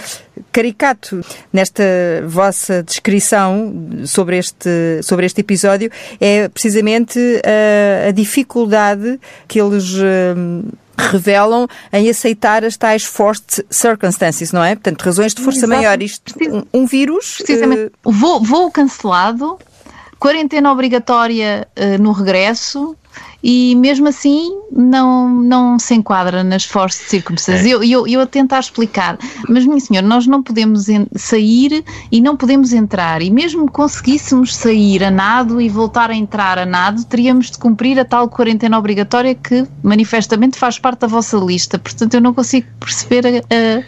caricato 0.51 1.21
nesta 1.51 1.83
vossa 2.27 2.83
descrição 2.83 3.73
sobre 4.05 4.37
este, 4.37 5.01
sobre 5.03 5.25
este 5.25 5.41
episódio 5.41 5.91
é 6.19 6.47
precisamente 6.49 7.19
uh, 7.19 8.09
a 8.09 8.11
dificuldade 8.11 9.19
que 9.47 9.59
eles 9.59 9.95
revelam 10.99 11.67
em 11.91 12.09
aceitar 12.09 12.63
as 12.63 12.75
tais 12.75 13.03
forced 13.03 13.65
circumstances, 13.69 14.51
não 14.51 14.63
é? 14.63 14.75
Portanto, 14.75 15.01
razões 15.01 15.33
de 15.33 15.41
força 15.41 15.59
Exato. 15.59 15.73
maior. 15.73 16.01
Isto, 16.01 16.33
um, 16.73 16.81
um 16.81 16.85
vírus. 16.85 17.37
Precisamente. 17.37 17.91
Uh... 18.03 18.11
Voo, 18.11 18.43
voo 18.43 18.71
cancelado, 18.71 19.57
quarentena 20.19 20.71
obrigatória 20.71 21.67
uh, 21.77 22.01
no 22.01 22.11
regresso, 22.11 22.95
e 23.41 23.75
mesmo 23.75 24.07
assim 24.07 24.51
não, 24.71 25.29
não 25.29 25.79
se 25.79 25.93
enquadra 25.95 26.43
nas 26.43 26.65
forças 26.65 27.01
de 27.03 27.09
circunstâncias. 27.09 27.65
É. 27.65 27.69
Eu, 27.69 27.83
eu, 27.83 28.07
eu 28.07 28.21
a 28.21 28.25
tentar 28.25 28.59
explicar, 28.59 29.17
mas 29.47 29.65
minha 29.65 29.79
senhora, 29.79 30.05
nós 30.05 30.27
não 30.27 30.43
podemos 30.43 30.87
sair 31.15 31.83
e 32.11 32.21
não 32.21 32.35
podemos 32.35 32.73
entrar, 32.73 33.21
e 33.21 33.31
mesmo 33.31 33.69
conseguíssemos 33.71 34.55
sair 34.55 35.03
a 35.03 35.11
nado 35.11 35.61
e 35.61 35.69
voltar 35.69 36.09
a 36.09 36.15
entrar 36.15 36.59
a 36.59 36.65
nado, 36.65 37.03
teríamos 37.05 37.51
de 37.51 37.57
cumprir 37.57 37.99
a 37.99 38.05
tal 38.05 38.27
quarentena 38.29 38.77
obrigatória 38.77 39.33
que 39.33 39.65
manifestamente 39.81 40.57
faz 40.57 40.77
parte 40.77 41.01
da 41.01 41.07
vossa 41.07 41.37
lista. 41.37 41.79
Portanto, 41.79 42.13
eu 42.13 42.21
não 42.21 42.33
consigo 42.33 42.67
perceber 42.79 43.25
a, 43.25 43.29
a 43.29 43.83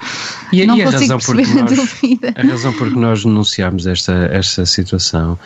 e, 0.53 0.65
não 0.65 0.77
e 0.77 0.81
a 0.81 0.85
consigo 0.85 1.13
perceber 1.13 1.59
a 1.59 1.63
nós, 1.63 1.75
dúvida. 1.75 2.33
A 2.35 2.41
razão 2.41 2.73
por 2.73 2.89
que 2.89 2.97
nós 2.97 3.23
denunciámos 3.23 3.85
esta, 3.85 4.13
esta 4.31 4.65
situação 4.65 5.37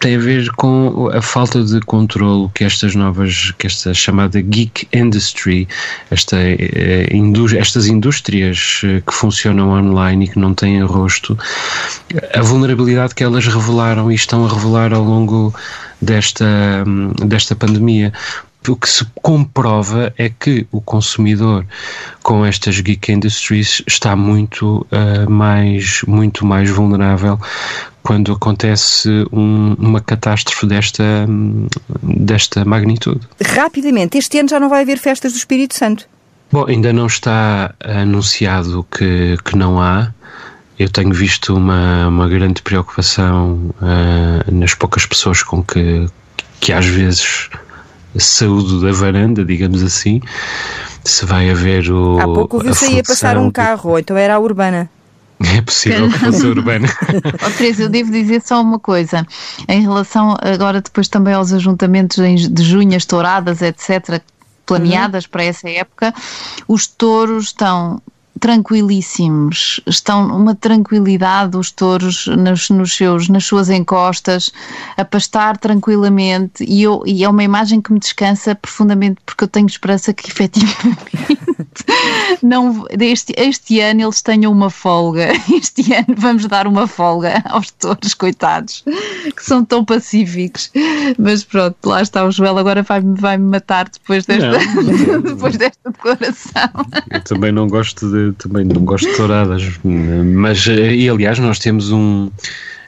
tem 0.00 0.16
a 0.16 0.18
ver 0.18 0.50
com 0.52 1.08
a 1.12 1.22
falta 1.22 1.62
de 1.62 1.80
controle 1.80 2.50
que 2.54 2.64
estas 2.64 2.94
novas 2.94 3.13
que 3.58 3.66
esta 3.66 3.94
chamada 3.94 4.40
geek 4.40 4.88
industry, 4.92 5.68
esta, 6.10 6.36
eh, 6.38 7.08
estas 7.56 7.86
indústrias 7.86 8.80
eh, 8.84 9.02
que 9.06 9.12
funcionam 9.12 9.70
online 9.70 10.24
e 10.24 10.28
que 10.28 10.38
não 10.38 10.54
têm 10.54 10.82
rosto, 10.82 11.38
a 12.34 12.42
vulnerabilidade 12.42 13.14
que 13.14 13.24
elas 13.24 13.46
revelaram 13.46 14.10
e 14.10 14.14
estão 14.14 14.44
a 14.44 14.48
revelar 14.48 14.92
ao 14.92 15.02
longo 15.02 15.54
desta, 16.00 16.84
hum, 16.86 17.12
desta 17.26 17.54
pandemia 17.56 18.12
o 18.72 18.76
que 18.76 18.88
se 18.88 19.04
comprova 19.22 20.12
é 20.16 20.28
que 20.28 20.66
o 20.70 20.80
consumidor 20.80 21.66
com 22.22 22.44
estas 22.44 22.80
geek 22.80 23.12
industries 23.12 23.82
está 23.86 24.16
muito 24.16 24.86
uh, 24.90 25.30
mais 25.30 26.02
muito 26.06 26.46
mais 26.46 26.70
vulnerável 26.70 27.38
quando 28.02 28.32
acontece 28.32 29.08
um, 29.32 29.74
uma 29.78 30.00
catástrofe 30.00 30.66
desta 30.66 31.26
desta 32.02 32.64
magnitude. 32.64 33.20
Rapidamente, 33.42 34.18
este 34.18 34.38
ano 34.38 34.48
já 34.48 34.60
não 34.60 34.68
vai 34.68 34.82
haver 34.82 34.98
festas 34.98 35.32
do 35.32 35.38
Espírito 35.38 35.74
Santo. 35.74 36.06
Bom, 36.52 36.66
ainda 36.68 36.92
não 36.92 37.06
está 37.06 37.74
anunciado 37.82 38.86
que, 38.90 39.36
que 39.44 39.56
não 39.56 39.80
há. 39.80 40.12
Eu 40.78 40.88
tenho 40.88 41.12
visto 41.12 41.56
uma, 41.56 42.08
uma 42.08 42.28
grande 42.28 42.60
preocupação 42.60 43.74
uh, 43.80 44.54
nas 44.54 44.74
poucas 44.74 45.06
pessoas 45.06 45.42
com 45.42 45.62
que, 45.62 46.06
que 46.60 46.72
às 46.72 46.86
vezes 46.86 47.48
saúdo 48.18 48.80
da 48.80 48.92
varanda, 48.92 49.44
digamos 49.44 49.82
assim, 49.82 50.20
se 51.04 51.24
vai 51.24 51.50
haver 51.50 51.90
o. 51.90 52.18
Há 52.18 52.24
pouco 52.24 52.58
viu-se 52.58 52.86
aí 52.86 53.00
a 53.00 53.02
passar 53.02 53.36
um 53.38 53.50
carro, 53.50 53.90
ou 53.90 53.98
então 53.98 54.16
era 54.16 54.34
a 54.34 54.38
urbana. 54.38 54.90
É 55.40 55.60
possível 55.60 56.08
que 56.08 56.18
fosse 56.18 56.46
urbana. 56.46 56.88
oh, 57.44 57.50
Teresa, 57.58 57.82
eu 57.82 57.88
devo 57.88 58.10
dizer 58.10 58.40
só 58.40 58.60
uma 58.60 58.78
coisa. 58.78 59.26
Em 59.68 59.82
relação 59.82 60.36
agora 60.40 60.80
depois 60.80 61.08
também 61.08 61.34
aos 61.34 61.52
ajuntamentos 61.52 62.16
de 62.48 62.62
junho, 62.62 62.96
as 62.96 63.04
touradas, 63.04 63.60
etc., 63.60 64.22
planeadas 64.64 65.24
uhum. 65.24 65.30
para 65.30 65.44
essa 65.44 65.68
época, 65.68 66.14
os 66.66 66.86
touros 66.86 67.46
estão 67.46 68.00
tranquilíssimos, 68.40 69.80
estão 69.86 70.26
uma 70.36 70.54
tranquilidade 70.54 71.56
os 71.56 71.70
touros 71.70 72.26
nos, 72.26 72.68
nos, 72.70 72.96
seus, 72.96 73.28
nas 73.28 73.44
suas 73.44 73.70
encostas, 73.70 74.52
a 74.96 75.04
pastar 75.04 75.56
tranquilamente. 75.56 76.64
E, 76.64 76.82
eu, 76.82 77.02
e 77.06 77.24
é 77.24 77.28
uma 77.28 77.44
imagem 77.44 77.80
que 77.80 77.92
me 77.92 77.98
descansa 77.98 78.54
profundamente 78.54 79.20
porque 79.24 79.44
eu 79.44 79.48
tenho 79.48 79.66
esperança 79.66 80.12
que 80.12 80.28
efetivamente 80.30 81.53
não, 82.42 82.86
este, 82.98 83.34
este 83.36 83.80
ano 83.80 84.02
eles 84.02 84.22
tenham 84.22 84.52
uma 84.52 84.70
folga, 84.70 85.32
este 85.52 85.92
ano 85.92 86.14
vamos 86.16 86.46
dar 86.46 86.66
uma 86.66 86.86
folga 86.86 87.42
aos 87.46 87.70
touros, 87.70 88.14
coitados, 88.14 88.84
que 89.36 89.44
são 89.44 89.64
tão 89.64 89.84
pacíficos, 89.84 90.70
mas 91.18 91.44
pronto, 91.44 91.76
lá 91.84 92.02
está 92.02 92.24
o 92.24 92.30
Joel, 92.30 92.58
agora 92.58 92.82
vai-me 92.82 93.14
vai 93.18 93.36
-me 93.36 93.50
matar 93.50 93.88
depois 93.88 94.26
desta, 94.26 94.58
depois 95.22 95.56
desta 95.56 95.90
declaração. 95.90 96.70
Eu 97.10 97.20
também 97.22 97.52
não 97.52 97.68
gosto 97.68 98.10
de 98.10 98.32
também 98.32 98.64
não 98.64 98.84
gosto 98.84 99.08
de 99.08 99.16
touradas, 99.16 99.62
mas 99.82 100.66
e 100.66 101.08
aliás 101.08 101.38
nós 101.38 101.58
temos 101.58 101.90
um 101.90 102.30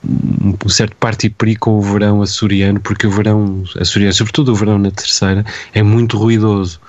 um 0.04 0.68
certo 0.68 0.94
parte 0.96 1.26
e 1.26 1.56
com 1.56 1.78
o 1.78 1.82
verão 1.82 2.22
açoriano, 2.22 2.80
porque 2.80 3.06
o 3.06 3.10
verão 3.10 3.64
açoriano, 3.78 4.14
sobretudo 4.14 4.52
o 4.52 4.54
verão 4.54 4.78
na 4.78 4.90
terceira, 4.90 5.44
é 5.72 5.82
muito 5.82 6.16
ruidoso. 6.16 6.80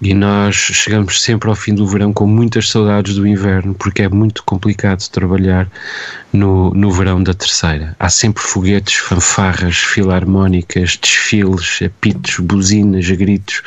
E 0.00 0.12
nós 0.12 0.54
chegamos 0.54 1.22
sempre 1.22 1.48
ao 1.48 1.54
fim 1.54 1.74
do 1.74 1.86
verão 1.86 2.12
com 2.12 2.26
muitas 2.26 2.68
saudades 2.68 3.14
do 3.14 3.26
inverno, 3.26 3.74
porque 3.74 4.02
é 4.02 4.08
muito 4.08 4.42
complicado 4.44 5.08
trabalhar 5.08 5.70
no, 6.30 6.70
no 6.74 6.92
verão 6.92 7.22
da 7.22 7.32
terceira. 7.32 7.96
Há 7.98 8.10
sempre 8.10 8.42
foguetes, 8.42 8.96
fanfarras, 8.96 9.78
filarmónicas, 9.78 10.98
desfiles, 10.98 11.80
apitos, 11.82 12.38
buzinas, 12.40 13.08
gritos. 13.10 13.62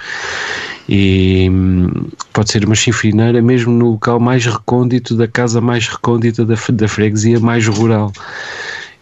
E 0.87 1.49
hum, 1.49 2.09
pode 2.31 2.51
ser 2.51 2.63
uma 2.63 2.75
chinfrineira 2.75 3.41
mesmo 3.41 3.71
no 3.71 3.91
local 3.91 4.19
mais 4.19 4.45
recôndito 4.45 5.15
da 5.15 5.27
casa 5.27 5.59
mais 5.59 5.87
recôndita 5.87 6.45
da, 6.45 6.55
da 6.73 6.87
freguesia 6.87 7.39
mais 7.39 7.65
rural. 7.67 8.13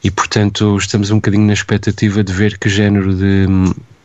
E 0.01 0.09
portanto 0.09 0.77
estamos 0.77 1.11
um 1.11 1.15
bocadinho 1.15 1.45
na 1.45 1.53
expectativa 1.53 2.23
de 2.23 2.31
ver 2.31 2.57
que 2.57 2.69
género 2.69 3.13
de 3.13 3.47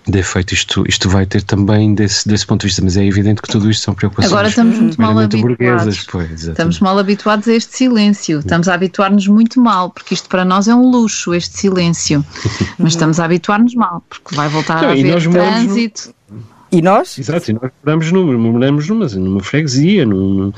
hum, 0.06 0.10
de 0.10 0.18
efeito 0.18 0.54
isto, 0.54 0.84
isto 0.88 1.08
vai 1.08 1.26
ter 1.26 1.42
também 1.42 1.94
desse, 1.94 2.28
desse 2.28 2.46
ponto 2.46 2.62
de 2.62 2.66
vista, 2.68 2.82
mas 2.82 2.96
é 2.96 3.04
evidente 3.04 3.40
que 3.42 3.48
tudo 3.48 3.70
isto 3.70 3.82
são 3.82 3.94
preocupações 3.94 4.32
Agora 4.32 4.48
estamos 4.48 4.78
muito 4.78 5.00
mal 5.00 5.18
habituados. 5.18 6.06
Pois, 6.10 6.44
estamos 6.44 6.80
mal 6.80 6.98
habituados 6.98 7.48
a 7.48 7.52
este 7.52 7.76
silêncio, 7.76 8.40
estamos 8.40 8.68
a 8.68 8.74
habituar-nos 8.74 9.26
muito 9.26 9.60
mal, 9.60 9.90
porque 9.90 10.14
isto 10.14 10.28
para 10.28 10.44
nós 10.44 10.68
é 10.68 10.74
um 10.74 10.90
luxo, 10.90 11.34
este 11.34 11.58
silêncio, 11.58 12.24
mas 12.78 12.92
estamos 12.92 13.20
a 13.20 13.24
habituar-nos 13.24 13.74
mal, 13.74 14.04
porque 14.08 14.34
vai 14.34 14.48
voltar 14.48 14.82
Não, 14.82 14.88
a 14.88 14.92
haver 14.92 15.30
trânsito. 15.30 16.14
No... 16.30 16.42
E 16.72 16.80
nós? 16.80 17.18
Exato, 17.18 17.50
e 17.50 17.54
nós 17.54 17.70
moramos, 17.84 18.10
numa, 18.10 18.32
moramos 18.32 18.88
numa, 18.88 19.06
numa 19.06 19.42
freguesia, 19.42 20.06
num, 20.06 20.52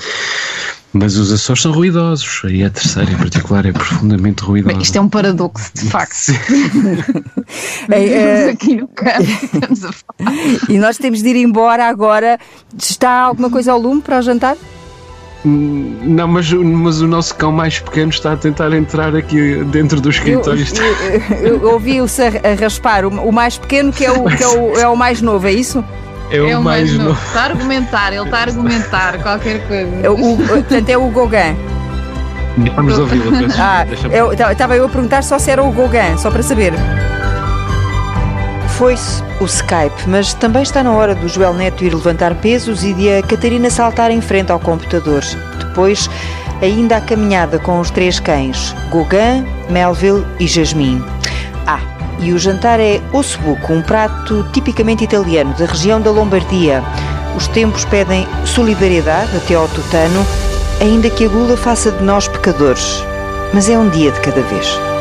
mas 0.94 1.16
os 1.16 1.32
Açores 1.32 1.60
são 1.60 1.72
ruidosos, 1.72 2.42
e 2.48 2.62
a 2.62 2.70
terceira 2.70 3.10
em 3.10 3.16
particular 3.16 3.66
é 3.66 3.72
profundamente 3.72 4.44
ruidosa. 4.44 4.80
isto 4.80 4.96
é 4.96 5.00
um 5.00 5.08
paradoxo, 5.08 5.72
de 5.74 5.90
facto. 5.90 6.30
é, 7.90 8.50
aqui 8.54 8.76
no 8.76 8.86
campo 8.86 9.22
estamos 9.42 9.84
a 9.84 9.90
falar. 9.92 10.32
E 10.68 10.78
nós 10.78 10.96
temos 10.96 11.20
de 11.20 11.28
ir 11.30 11.36
embora 11.36 11.88
agora. 11.88 12.38
Está 12.78 13.22
alguma 13.22 13.50
coisa 13.50 13.72
ao 13.72 13.78
lume 13.80 14.00
para 14.00 14.20
o 14.20 14.22
jantar? 14.22 14.56
Hum, 15.44 15.98
não, 16.02 16.28
mas, 16.28 16.50
mas 16.52 17.00
o 17.00 17.08
nosso 17.08 17.34
cão 17.34 17.50
mais 17.50 17.80
pequeno 17.80 18.10
está 18.10 18.32
a 18.32 18.36
tentar 18.36 18.72
entrar 18.72 19.16
aqui 19.16 19.64
dentro 19.64 20.00
do 20.00 20.10
escritório. 20.10 20.64
Eu, 20.74 21.36
eu, 21.36 21.60
eu 21.60 21.72
ouvi-o-se 21.72 22.22
a, 22.22 22.54
raspar. 22.58 23.04
O, 23.04 23.08
o, 23.08 23.32
mais 23.32 23.58
pequeno 23.58 23.92
que 23.92 24.04
é 24.04 24.12
o, 24.12 24.24
que 24.24 24.42
é 24.42 24.48
o, 24.48 24.78
é 24.78 24.88
o 24.88 24.96
mais 24.96 25.20
novo, 25.20 25.46
é 25.46 25.52
isso? 25.52 25.84
É 26.34 26.40
o, 26.40 26.48
é 26.48 26.58
o 26.58 26.62
mais, 26.62 26.90
mais 26.90 26.98
novo. 26.98 27.20
Está 27.26 27.40
a 27.40 27.44
argumentar, 27.44 28.12
ele 28.12 28.24
está 28.24 28.38
a 28.38 28.42
argumentar 28.42 29.22
qualquer 29.22 29.68
coisa. 29.68 29.96
É 30.02 30.10
o, 30.10 30.36
portanto, 30.36 30.88
é 30.88 30.98
o 30.98 31.08
Gauguin. 31.08 31.56
Vamos 32.74 32.98
ouvi-lo. 32.98 33.30
Ah, 33.56 33.86
estava 34.50 34.76
eu 34.76 34.86
a 34.86 34.88
perguntar 34.88 35.22
só 35.22 35.38
se 35.38 35.50
era 35.50 35.62
o 35.62 35.70
Gauguin, 35.70 36.18
só 36.18 36.30
para 36.30 36.42
saber. 36.42 36.72
Foi-se 38.76 39.22
o 39.40 39.44
Skype, 39.44 40.08
mas 40.08 40.34
também 40.34 40.62
está 40.62 40.82
na 40.82 40.90
hora 40.90 41.14
do 41.14 41.28
Joel 41.28 41.54
Neto 41.54 41.84
ir 41.84 41.94
levantar 41.94 42.34
pesos 42.34 42.82
e 42.82 42.92
de 42.92 43.08
a 43.12 43.22
Catarina 43.22 43.70
saltar 43.70 44.10
em 44.10 44.20
frente 44.20 44.50
ao 44.50 44.58
computador. 44.58 45.22
Depois, 45.60 46.10
ainda 46.60 46.96
a 46.96 47.00
caminhada 47.00 47.60
com 47.60 47.78
os 47.78 47.90
três 47.90 48.18
cães, 48.18 48.74
Gauguin, 48.90 49.46
Melville 49.70 50.26
e 50.40 50.48
Jasmine. 50.48 51.04
E 52.20 52.32
o 52.32 52.38
jantar 52.38 52.80
é 52.80 53.00
ossobuco, 53.12 53.72
um 53.72 53.82
prato 53.82 54.46
tipicamente 54.52 55.04
italiano 55.04 55.54
da 55.54 55.66
região 55.66 56.00
da 56.00 56.10
Lombardia. 56.10 56.82
Os 57.36 57.48
tempos 57.48 57.84
pedem 57.84 58.26
solidariedade 58.44 59.36
até 59.36 59.54
ao 59.54 59.68
tutano, 59.68 60.24
ainda 60.80 61.10
que 61.10 61.24
a 61.24 61.28
gula 61.28 61.56
faça 61.56 61.90
de 61.90 62.02
nós 62.02 62.28
pecadores. 62.28 63.02
Mas 63.52 63.68
é 63.68 63.78
um 63.78 63.88
dia 63.88 64.10
de 64.10 64.20
cada 64.20 64.42
vez. 64.42 64.93